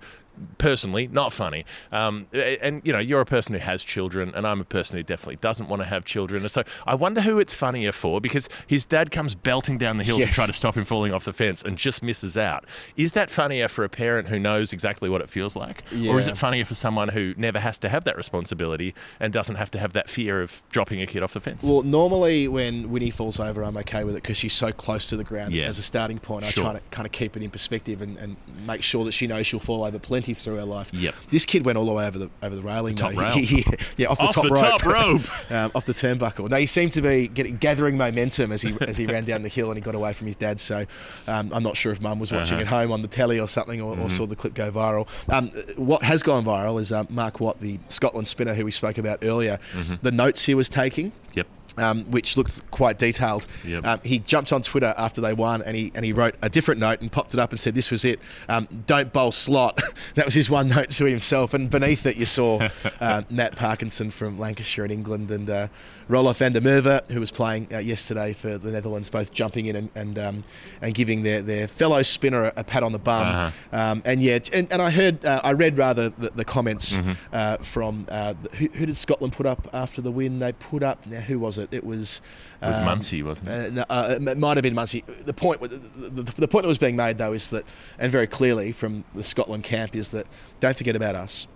personally, 0.58 1.08
not 1.08 1.34
funny. 1.34 1.66
Um, 1.92 2.28
and 2.34 2.82
you 2.84 2.94
know, 2.94 3.00
you're 3.00 3.22
a 3.22 3.26
person 3.26 3.54
who 3.54 3.60
has 3.60 3.84
children, 3.84 4.32
and 4.36 4.46
I'm 4.48 4.62
a 4.62 4.66
person 4.66 4.98
who 4.98 5.04
definitely 5.04 5.38
doesn't 5.38 5.68
want 5.70 5.82
to 5.82 5.88
have 5.88 6.06
children. 6.06 6.44
And 6.44 6.52
so 6.52 6.64
I 6.86 6.96
wonder 6.96 7.22
who 7.22 7.40
it's 7.40 7.54
funnier 7.54 7.92
for 7.92 8.20
because 8.22 8.50
his 8.68 8.86
dad 8.86 9.12
comes 9.12 9.36
belting 9.36 9.78
down 9.78 9.98
the 9.98 10.04
hill 10.04 10.20
to 10.20 10.28
try 10.28 10.46
to 10.46 10.54
stop 10.54 10.76
him 10.76 10.86
falling 10.86 11.14
off 11.14 11.26
the 11.26 11.34
fence 11.34 11.64
and 11.64 11.78
just 11.78 12.04
misses 12.04 12.38
out. 12.38 12.66
Is 12.96 13.12
that 13.14 13.30
funnier 13.30 13.68
for 13.68 13.84
a 13.84 13.90
parent 13.90 14.28
who 14.28 14.40
knows 14.40 14.74
exactly 14.74 15.10
what 15.10 15.22
it 15.22 15.30
feels 15.30 15.56
like, 15.56 15.84
or 16.08 16.20
is 16.20 16.28
it 16.28 16.38
funnier 16.38 16.66
for 16.66 16.76
someone 16.76 17.10
who 17.10 17.34
never 17.38 17.60
has 17.60 17.78
to 17.80 17.90
have 17.90 18.04
that 18.06 18.18
responsibility 18.18 18.94
and 19.20 19.34
doesn't 19.34 19.56
have 19.56 19.72
to 19.72 19.80
have 19.80 19.94
that 19.94 20.10
fear 20.10 20.42
of 20.42 20.62
dropping 20.70 21.02
a 21.02 21.06
kid 21.06 21.24
off 21.24 21.34
the 21.34 21.40
fence? 21.40 21.64
Well, 21.64 21.84
normally 21.84 22.48
when 22.48 22.90
Winnie 22.90 23.10
falls 23.12 23.40
over, 23.40 23.64
I'm 23.64 23.78
okay 23.78 24.04
with 24.04 24.16
it 24.16 24.24
because 24.24 24.38
she's 24.38 24.54
so 24.54 24.72
close 24.72 25.06
to 25.08 25.18
the 25.18 25.24
ground 25.24 25.54
Yeah. 25.54 25.66
as 25.66 25.78
a 25.80 25.84
starting 25.84 26.20
point. 26.20 26.46
I 26.46 26.50
Sure. 26.50 26.64
try 26.64 26.74
to 26.74 26.82
kind 26.92 27.06
of 27.06 27.12
keep 27.12 27.36
it 27.36 27.44
in 27.44 27.50
perspective 27.50 28.02
and, 28.02 28.18
and 28.18 28.36
make 28.66 28.82
sure 28.84 29.04
that 29.06 29.12
she 29.14 29.28
knows 29.28 29.46
she'll 29.48 29.60
fall 29.60 29.84
over 29.84 30.00
plenty 30.00 30.25
through 30.34 30.60
our 30.60 30.66
life. 30.66 30.92
Yep. 30.94 31.14
This 31.30 31.46
kid 31.46 31.66
went 31.66 31.78
all 31.78 31.86
the 31.86 31.92
way 31.92 32.08
over 32.08 32.18
the 32.18 32.30
over 32.42 32.56
the 32.56 32.62
railing. 32.62 32.96
top 32.96 33.16
rail. 33.16 33.32
He- 33.34 33.46
he- 33.46 33.66
yeah, 33.98 34.08
off 34.08 34.18
the 34.18 34.24
Off 34.26 34.34
top 34.36 34.44
the 34.46 34.50
rope. 34.52 34.62
top 34.82 34.86
rope. 34.86 35.22
um, 35.52 35.72
off 35.76 35.86
the 35.86 35.92
turnbuckle. 35.94 36.50
Now 36.50 36.58
he 36.58 36.66
seemed 36.66 36.94
to 36.94 37.02
be 37.02 37.28
getting, 37.28 37.58
gathering 37.58 37.98
momentum 37.98 38.52
as 38.52 38.62
he 38.62 38.76
as 38.82 38.98
he 38.98 39.06
ran 39.06 39.26
down 39.26 39.42
the 39.44 39.50
hill 39.50 39.70
and 39.70 39.78
he 39.78 39.82
got 39.82 39.96
away 39.96 40.14
from 40.14 40.28
his 40.28 40.36
dad. 40.36 40.60
So 40.60 40.86
um, 41.28 41.52
I'm 41.54 41.64
not 41.64 41.78
sure 41.78 41.92
if 41.92 42.02
Mum 42.02 42.20
was 42.20 42.32
watching 42.32 42.56
Uh-huh. 42.56 42.62
at 42.62 42.68
home 42.68 42.92
on 42.92 43.02
the 43.02 43.08
telly 43.08 43.40
or 43.40 43.48
something, 43.48 43.82
or, 43.82 43.94
Mm-hmm. 43.96 44.04
or 44.06 44.10
saw 44.10 44.26
the 44.26 44.36
clip 44.36 44.54
go 44.54 44.72
viral. 44.72 45.08
Um, 45.30 45.50
what 45.78 46.02
has 46.04 46.24
gone 46.24 46.44
viral 46.46 46.80
is 46.82 46.92
um, 46.92 47.08
Mark 47.10 47.40
Watt, 47.40 47.60
the 47.60 47.80
Scotland 47.90 48.28
spinner 48.28 48.54
who 48.54 48.66
we 48.66 48.72
spoke 48.72 48.98
about 48.98 49.20
earlier. 49.22 49.60
Mm-hmm. 49.74 49.96
The 50.02 50.12
notes 50.12 50.46
he 50.46 50.56
was 50.56 50.70
taking 50.70 51.12
Yep. 51.34 51.48
Um, 51.78 52.06
which 52.06 52.38
looked 52.38 52.70
quite 52.72 52.98
detailed. 53.00 53.46
Yep. 53.66 53.86
Um, 53.86 54.00
he 54.04 54.20
jumped 54.20 54.54
on 54.54 54.62
Twitter 54.62 54.94
after 54.98 55.20
they 55.20 55.34
won, 55.34 55.62
and 55.62 55.76
he 55.76 55.92
and 55.94 56.06
he 56.06 56.14
wrote 56.14 56.36
a 56.42 56.48
different 56.50 56.80
note 56.80 57.02
and 57.02 57.12
popped 57.12 57.34
it 57.34 57.40
up 57.40 57.52
and 57.52 57.60
said, 57.60 57.76
"This 57.76 57.92
was 57.92 58.06
it. 58.06 58.20
Um, 58.48 58.68
don't 58.86 59.12
bowl 59.12 59.32
slot." 59.32 59.82
that 60.16 60.24
was 60.26 60.34
his 60.34 60.50
one 60.50 60.70
note 60.70 60.90
to 60.92 61.06
himself. 61.06 61.54
And 61.54 61.70
beneath 61.70 62.06
it, 62.06 62.16
you 62.16 62.26
saw 62.26 62.68
uh, 63.02 63.24
Matt 63.30 63.56
Parkinson 63.58 64.10
from 64.12 64.40
Lancashire 64.40 64.86
in 64.86 64.92
England 64.92 65.32
and 65.32 65.50
uh, 65.50 65.68
Roelof 66.08 66.38
van 66.38 66.54
der 66.54 66.62
Merwe, 66.62 67.12
who 67.12 67.20
was 67.20 67.32
playing 67.32 67.68
uh, 67.74 67.80
yesterday 67.80 68.32
for 68.32 68.58
the 68.58 68.72
Netherlands, 68.72 69.10
both 69.10 69.34
jumping 69.34 69.66
in 69.66 69.76
and 69.76 69.90
and, 69.96 70.18
um, 70.20 70.44
and 70.82 70.94
giving 70.94 71.24
their, 71.24 71.42
their 71.42 71.68
fellow 71.68 72.02
spinner 72.04 72.46
a, 72.46 72.54
a 72.58 72.64
pat 72.64 72.84
on 72.84 72.92
the 72.92 73.00
bum. 73.00 73.28
Uh-huh. 73.28 73.52
Um, 73.78 74.02
and 74.06 74.22
yeah, 74.22 74.40
and, 74.54 74.72
and 74.72 74.82
I 74.82 74.92
heard, 74.92 75.26
uh, 75.26 75.42
I 75.44 75.52
read 75.54 75.78
rather 75.78 76.10
the, 76.10 76.30
the 76.30 76.46
comments 76.46 76.86
Mm-hmm. 76.96 77.12
uh, 77.34 77.58
from 77.58 78.06
uh, 78.10 78.34
who, 78.54 78.68
who 78.68 78.86
did 78.86 78.96
Scotland 78.98 79.34
put 79.34 79.46
up 79.46 79.68
after 79.74 80.02
the 80.02 80.12
win? 80.12 80.40
They 80.40 80.54
put 80.54 80.84
up. 80.84 81.06
Now, 81.08 81.20
who 81.20 81.40
was 81.40 81.58
it? 81.58 81.65
It 81.72 81.84
was. 81.84 82.22
It 82.62 82.68
was 82.68 82.80
um, 82.80 82.86
Munsey, 82.86 83.24
wasn't 83.24 83.50
it? 83.50 83.78
uh, 83.78 83.86
uh, 83.90 84.18
it 84.20 84.38
might 84.38 84.58
have 84.58 84.64
been 84.64 84.74
Munsey. 84.76 85.04
The 85.26 85.34
point, 85.34 85.62
the, 85.62 85.68
the, 85.68 86.24
the 86.24 86.48
point 86.48 86.64
that 86.64 86.70
was 86.70 86.78
being 86.78 86.96
made 86.96 87.18
though 87.18 87.34
is 87.34 87.50
that, 87.50 87.66
and 88.00 88.12
very 88.12 88.28
clearly 88.28 88.72
from 88.72 89.04
the 89.14 89.24
Scotland 89.24 89.64
camp, 89.64 89.96
is 89.96 90.12
that 90.12 90.28
don't 90.60 90.76
forget 90.78 90.96
about 90.96 91.16
us. 91.16 91.48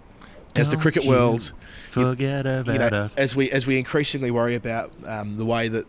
As 0.56 0.72
the 0.72 0.78
Don't 0.78 0.82
cricket 0.82 1.06
world, 1.06 1.54
Forget 1.92 2.48
about 2.48 2.74
you 2.74 2.80
know, 2.80 3.04
us. 3.04 3.16
as 3.18 3.36
we 3.36 3.52
as 3.52 3.68
we 3.68 3.78
increasingly 3.78 4.32
worry 4.32 4.56
about 4.56 4.92
um, 5.06 5.38
the 5.38 5.46
way 5.46 5.68
that 5.68 5.86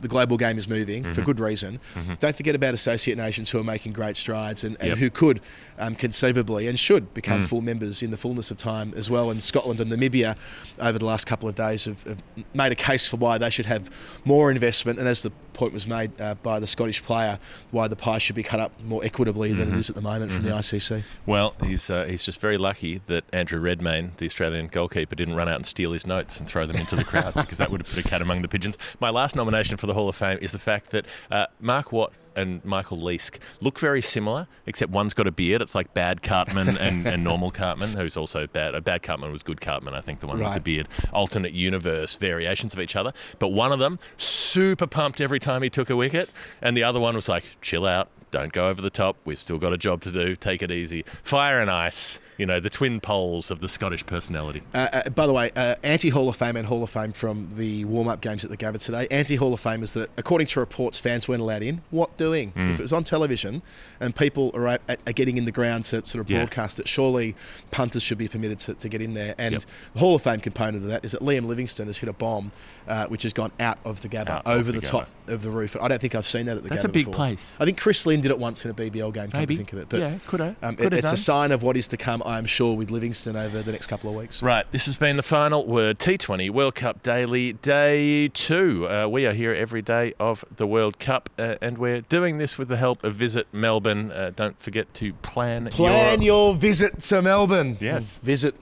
the 0.00 0.08
global 0.08 0.36
game 0.36 0.58
is 0.58 0.68
moving 0.68 1.02
Mm-hmm. 1.02 1.12
for 1.12 1.22
good 1.22 1.40
reason, 1.40 1.80
don't 2.20 2.36
forget 2.36 2.54
about 2.54 2.74
associate 2.74 3.16
nations 3.16 3.50
who 3.50 3.58
are 3.58 3.64
making 3.64 3.92
great 3.92 4.16
strides 4.16 4.64
and, 4.64 4.76
and 4.80 4.88
Yep. 4.90 4.98
who 4.98 5.10
could 5.10 5.40
um, 5.78 5.94
conceivably 5.94 6.66
and 6.68 6.78
should 6.78 7.12
become 7.14 7.42
Mm. 7.42 7.46
full 7.46 7.60
members 7.60 8.02
in 8.02 8.10
the 8.10 8.16
fullness 8.16 8.50
of 8.50 8.56
time 8.56 8.92
as 8.96 9.10
well. 9.10 9.30
And 9.30 9.42
Scotland 9.42 9.80
and 9.80 9.90
Namibia 9.92 10.36
over 10.80 10.98
the 10.98 11.04
last 11.06 11.26
couple 11.26 11.48
of 11.48 11.54
days 11.54 11.84
have, 11.84 12.02
have 12.04 12.22
made 12.54 12.72
a 12.72 12.76
case 12.76 13.06
for 13.08 13.16
why 13.16 13.38
they 13.38 13.50
should 13.50 13.66
have 13.66 13.90
more 14.24 14.50
investment. 14.50 14.98
And 14.98 15.06
as 15.08 15.22
the 15.22 15.32
point 15.56 15.72
was 15.72 15.86
made 15.86 16.18
uh, 16.20 16.34
by 16.42 16.60
the 16.60 16.66
Scottish 16.66 17.02
player, 17.02 17.38
why 17.72 17.88
the 17.88 17.96
pie 17.96 18.18
should 18.18 18.36
be 18.36 18.42
cut 18.44 18.60
up 18.60 18.72
more 18.84 19.04
equitably 19.04 19.52
than 19.52 19.66
Mm-hmm. 19.66 19.76
it 19.76 19.80
is 19.80 19.88
at 19.90 19.96
the 19.96 20.02
moment 20.02 20.30
from 20.30 20.42
the 20.44 20.50
ICC. 20.50 21.02
Well, 21.26 21.54
he's 21.64 21.90
uh, 21.90 22.04
he's 22.04 22.24
just 22.24 22.40
very 22.40 22.56
lucky 22.58 23.00
that 23.06 23.24
Andrew 23.32 23.58
Redmayne, 23.58 24.12
the 24.18 24.26
Australian 24.26 24.68
goalkeeper, 24.68 25.16
didn't 25.16 25.34
run 25.34 25.48
out 25.48 25.56
and 25.56 25.66
steal 25.66 25.92
his 25.92 26.06
notes 26.06 26.38
and 26.38 26.48
throw 26.48 26.66
them 26.66 26.76
into 26.76 26.94
the 26.94 27.02
crowd 27.04 27.34
because 27.36 27.58
that 27.58 27.70
would 27.70 27.80
have 27.84 27.92
put 27.92 28.04
a 28.04 28.08
cat 28.08 28.22
among 28.22 28.42
the 28.42 28.48
pigeons. 28.48 28.78
My 29.00 29.10
last 29.10 29.34
nomination 29.34 29.76
for 29.76 29.86
the 29.86 29.94
Hall 29.94 30.08
of 30.08 30.14
Fame 30.14 30.38
is 30.40 30.52
the 30.52 30.58
fact 30.60 30.90
that 30.90 31.06
uh, 31.30 31.46
Mark 31.60 31.90
Watt 31.90 32.12
and 32.36 32.64
Michael 32.64 32.98
Leask 32.98 33.38
look 33.60 33.78
very 33.78 34.02
similar, 34.02 34.46
except 34.66 34.92
one's 34.92 35.14
got 35.14 35.26
a 35.26 35.32
beard. 35.32 35.62
It's 35.62 35.74
like 35.74 35.94
Bad 35.94 36.22
Cartman 36.22 36.68
and, 36.78 37.06
and 37.06 37.24
Normal 37.24 37.50
Cartman, 37.50 37.90
who's 37.96 38.16
also 38.16 38.46
bad. 38.46 38.74
Uh, 38.74 38.80
bad 38.80 39.02
Cartman 39.02 39.32
was 39.32 39.42
Good 39.42 39.60
Cartman, 39.60 39.94
I 39.94 40.00
think, 40.00 40.20
the 40.20 40.26
one 40.26 40.38
with 40.38 40.54
the 40.54 40.60
beard. 40.60 40.88
Alternate 41.12 41.52
universe 41.52 42.16
variations 42.16 42.74
of 42.74 42.80
each 42.80 42.94
other. 42.94 43.12
But 43.38 43.48
one 43.48 43.72
of 43.72 43.78
them, 43.78 43.98
super 44.16 44.86
pumped 44.86 45.20
every 45.20 45.40
time 45.40 45.62
he 45.62 45.70
took 45.70 45.90
a 45.90 45.96
wicket, 45.96 46.30
and 46.60 46.76
the 46.76 46.84
other 46.84 47.00
one 47.00 47.16
was 47.16 47.28
like, 47.28 47.44
chill 47.60 47.86
out. 47.86 48.08
Don't 48.32 48.52
go 48.52 48.68
over 48.68 48.82
the 48.82 48.90
top. 48.90 49.16
We've 49.24 49.40
still 49.40 49.58
got 49.58 49.72
a 49.72 49.78
job 49.78 50.00
to 50.02 50.10
do. 50.12 50.34
Take 50.36 50.62
it 50.62 50.70
easy. 50.70 51.04
Fire 51.22 51.60
and 51.60 51.70
ice. 51.70 52.18
You 52.38 52.44
know, 52.44 52.60
the 52.60 52.68
twin 52.68 53.00
poles 53.00 53.50
of 53.50 53.60
the 53.60 53.68
Scottish 53.68 54.04
personality. 54.04 54.62
Uh, 54.74 54.88
uh, 54.92 55.08
by 55.10 55.26
the 55.26 55.32
way, 55.32 55.50
uh, 55.56 55.76
anti 55.82 56.10
Hall 56.10 56.28
of 56.28 56.36
Fame 56.36 56.56
and 56.56 56.66
Hall 56.66 56.82
of 56.82 56.90
Fame 56.90 57.12
from 57.12 57.48
the 57.56 57.86
warm 57.86 58.08
up 58.08 58.20
games 58.20 58.44
at 58.44 58.50
the 58.50 58.58
Gabba 58.58 58.78
today. 58.78 59.06
Anti 59.10 59.36
Hall 59.36 59.54
of 59.54 59.60
Fame 59.60 59.82
is 59.82 59.94
that, 59.94 60.10
according 60.18 60.48
to 60.48 60.60
reports, 60.60 60.98
fans 60.98 61.28
weren't 61.28 61.40
allowed 61.40 61.62
in. 61.62 61.80
What 61.90 62.16
doing? 62.18 62.50
Hmm. 62.50 62.70
If 62.70 62.80
it 62.80 62.82
was 62.82 62.92
on 62.92 63.04
television 63.04 63.62
and 64.00 64.14
people 64.14 64.50
are, 64.54 64.66
at, 64.68 64.82
are 65.06 65.12
getting 65.14 65.38
in 65.38 65.46
the 65.46 65.52
ground 65.52 65.84
to 65.86 66.04
sort 66.04 66.16
of 66.22 66.28
Yeah. 66.30 66.40
broadcast 66.40 66.78
it, 66.78 66.86
surely 66.88 67.34
punters 67.70 68.02
should 68.02 68.18
be 68.18 68.28
permitted 68.28 68.58
to, 68.60 68.74
to 68.74 68.88
get 68.90 69.00
in 69.00 69.14
there. 69.14 69.34
And 69.38 69.52
Yep. 69.54 69.62
the 69.94 70.00
Hall 70.00 70.14
of 70.16 70.20
Fame 70.22 70.40
component 70.40 70.82
of 70.84 70.90
that 70.90 71.06
is 71.06 71.12
that 71.12 71.22
Liam 71.22 71.46
Livingstone 71.46 71.86
has 71.86 71.96
hit 71.98 72.08
a 72.10 72.12
bomb 72.12 72.52
uh, 72.86 73.06
which 73.06 73.22
has 73.22 73.32
gone 73.32 73.50
out 73.60 73.78
of 73.84 74.02
the 74.02 74.08
Gabba, 74.10 74.28
Out 74.28 74.46
over 74.46 74.72
the 74.72 74.80
the, 74.80 74.86
top 74.86 75.08
of 75.28 75.42
the 75.42 75.50
roof. 75.50 75.74
I 75.80 75.88
don't 75.88 76.00
think 76.02 76.14
I've 76.14 76.26
seen 76.26 76.44
that 76.46 76.58
at 76.58 76.62
the 76.64 76.68
That's 76.68 76.80
Gabba 76.80 76.82
That's 76.82 76.84
a 76.84 76.88
big 76.90 77.06
before. 77.06 77.14
place. 77.14 77.56
I 77.58 77.64
think 77.64 77.80
Chris 77.80 78.04
Lynn 78.04 78.15
did 78.20 78.30
it 78.30 78.38
once 78.38 78.64
in 78.64 78.70
a 78.70 78.74
BBL 78.74 79.12
game, 79.12 79.30
come 79.30 79.40
Maybe. 79.40 79.54
to 79.54 79.58
think 79.58 79.72
of 79.72 79.78
it. 79.78 79.88
But 79.88 80.00
yeah, 80.00 80.18
could 80.26 80.40
have. 80.40 80.56
um, 80.62 80.76
it- 80.78 80.92
it's 80.92 81.02
done. 81.04 81.14
a 81.14 81.16
sign 81.16 81.52
of 81.52 81.62
what 81.62 81.76
is 81.76 81.86
to 81.88 81.96
come, 81.96 82.22
I'm 82.26 82.46
sure, 82.46 82.76
with 82.76 82.90
Livingstone 82.90 83.36
over 83.36 83.62
the 83.62 83.72
next 83.72 83.86
couple 83.86 84.10
of 84.10 84.16
weeks. 84.16 84.42
Right, 84.42 84.70
this 84.72 84.86
has 84.86 84.96
been 84.96 85.16
the 85.16 85.22
final 85.22 85.66
word 85.66 85.98
T20 85.98 86.50
World 86.50 86.74
Cup 86.74 87.02
Daily 87.02 87.52
Day 87.54 88.28
2. 88.28 88.88
Uh, 88.88 89.06
we 89.08 89.26
are 89.26 89.32
here 89.32 89.52
every 89.52 89.82
day 89.82 90.14
of 90.18 90.44
the 90.56 90.66
World 90.66 90.98
Cup, 90.98 91.28
uh, 91.38 91.56
and 91.60 91.78
we're 91.78 92.00
doing 92.02 92.38
this 92.38 92.56
with 92.58 92.68
the 92.68 92.76
help 92.76 93.02
of 93.04 93.14
Visit 93.14 93.46
Melbourne. 93.52 94.10
Uh, 94.12 94.32
don't 94.34 94.58
forget 94.60 94.92
to 94.94 95.12
plan, 95.14 95.66
Plan 95.68 96.22
your 96.22 96.54
visit 96.54 96.98
to 97.00 97.22
Melbourne. 97.22 97.76
Yes. 97.80 98.16
Visit 98.22 98.54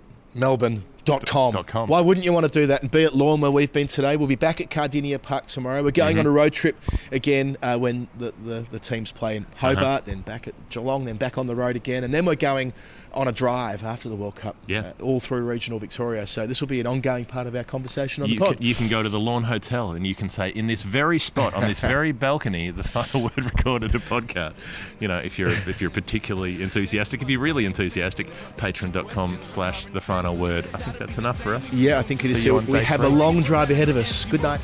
Dot 1.05 1.27
com. 1.27 1.53
Dot 1.53 1.67
com. 1.67 1.89
Why 1.89 2.01
wouldn't 2.01 2.25
you 2.25 2.33
want 2.33 2.51
to 2.51 2.61
do 2.61 2.67
that 2.67 2.83
and 2.83 2.91
be 2.91 3.05
at 3.05 3.15
Lorne 3.15 3.41
where 3.41 3.51
we've 3.51 3.73
been 3.73 3.87
today? 3.87 4.17
We'll 4.17 4.29
be 4.29 4.37
back 4.37 4.61
at 4.61 4.71
Kardinia 4.71 5.21
Park 5.21 5.47
tomorrow. 5.47 5.83
We're 5.83 5.91
going 5.91 6.19
on 6.19 6.27
a 6.27 6.31
road 6.31 6.53
trip 6.53 6.79
again 7.13 7.57
uh, 7.63 7.77
when 7.79 8.09
the, 8.17 8.33
the, 8.45 8.67
the 8.71 8.79
teams 8.79 9.13
play 9.13 9.37
in 9.37 9.47
Hobart, 9.57 10.07
then 10.07 10.23
back 10.23 10.49
at 10.49 10.55
Geelong, 10.71 11.05
then 11.05 11.17
back 11.17 11.37
on 11.37 11.47
the 11.47 11.55
road 11.55 11.77
again, 11.77 12.05
and 12.05 12.15
then 12.15 12.25
we're 12.25 12.35
going 12.35 12.73
on 13.15 13.29
a 13.29 13.33
drive 13.33 13.83
after 13.85 14.09
the 14.09 14.15
World 14.17 14.35
Cup, 14.37 14.57
Yeah. 14.67 14.93
uh, 14.99 15.03
all 15.03 15.21
through 15.21 15.43
regional 15.45 15.79
Victoria. 15.79 16.27
So 16.27 16.47
this 16.47 16.61
will 16.61 16.69
be 16.69 16.81
an 16.81 16.87
ongoing 16.87 17.25
part 17.25 17.47
of 17.47 17.55
our 17.55 17.65
conversation 17.65 18.23
on 18.23 18.29
You 18.29 18.39
the 18.39 18.45
pod. 18.45 18.57
can, 18.59 18.67
you 18.67 18.75
can 18.75 18.89
go 18.89 19.03
to 19.03 19.09
the 19.09 19.21
Lorne 19.21 19.45
Hotel 19.45 19.93
and 19.93 20.07
you 20.07 20.15
can 20.15 20.29
say, 20.29 20.49
in 20.51 20.67
this 20.67 20.83
very 20.83 21.19
spot, 21.19 21.55
on 21.55 21.65
this 21.65 21.81
very 21.81 22.13
balcony, 22.27 22.71
the 22.71 22.85
final 22.85 23.23
word 23.25 23.43
recorded 23.45 23.95
a 23.95 23.99
podcast. 23.99 24.67
You 25.01 25.09
know, 25.09 25.19
if 25.19 25.39
you're 25.39 25.51
if 25.51 25.81
you're 25.81 25.91
particularly 25.91 26.63
enthusiastic, 26.63 27.23
if 27.23 27.31
you're 27.31 27.41
really 27.41 27.65
enthusiastic, 27.67 28.29
patreon.com 28.57 29.39
slash 29.43 29.87
the 29.87 30.01
final 30.01 30.37
word. 30.37 30.67
I 30.75 30.79
think 30.79 30.99
that's 30.99 31.19
enough 31.19 31.41
for 31.41 31.55
us. 31.55 31.73
yeah, 31.73 31.99
I 31.99 32.03
think 32.03 32.25
it 32.25 32.31
is. 32.33 32.43
See 32.43 32.49
you 32.51 32.61
So 32.61 32.71
we 32.73 32.79
have 32.83 33.01
three. 33.01 33.09
a 33.09 33.13
long 33.13 33.43
drive 33.43 33.71
ahead 33.71 33.89
of 33.89 33.97
us. 33.97 34.25
Good 34.25 34.43
night. 34.43 34.61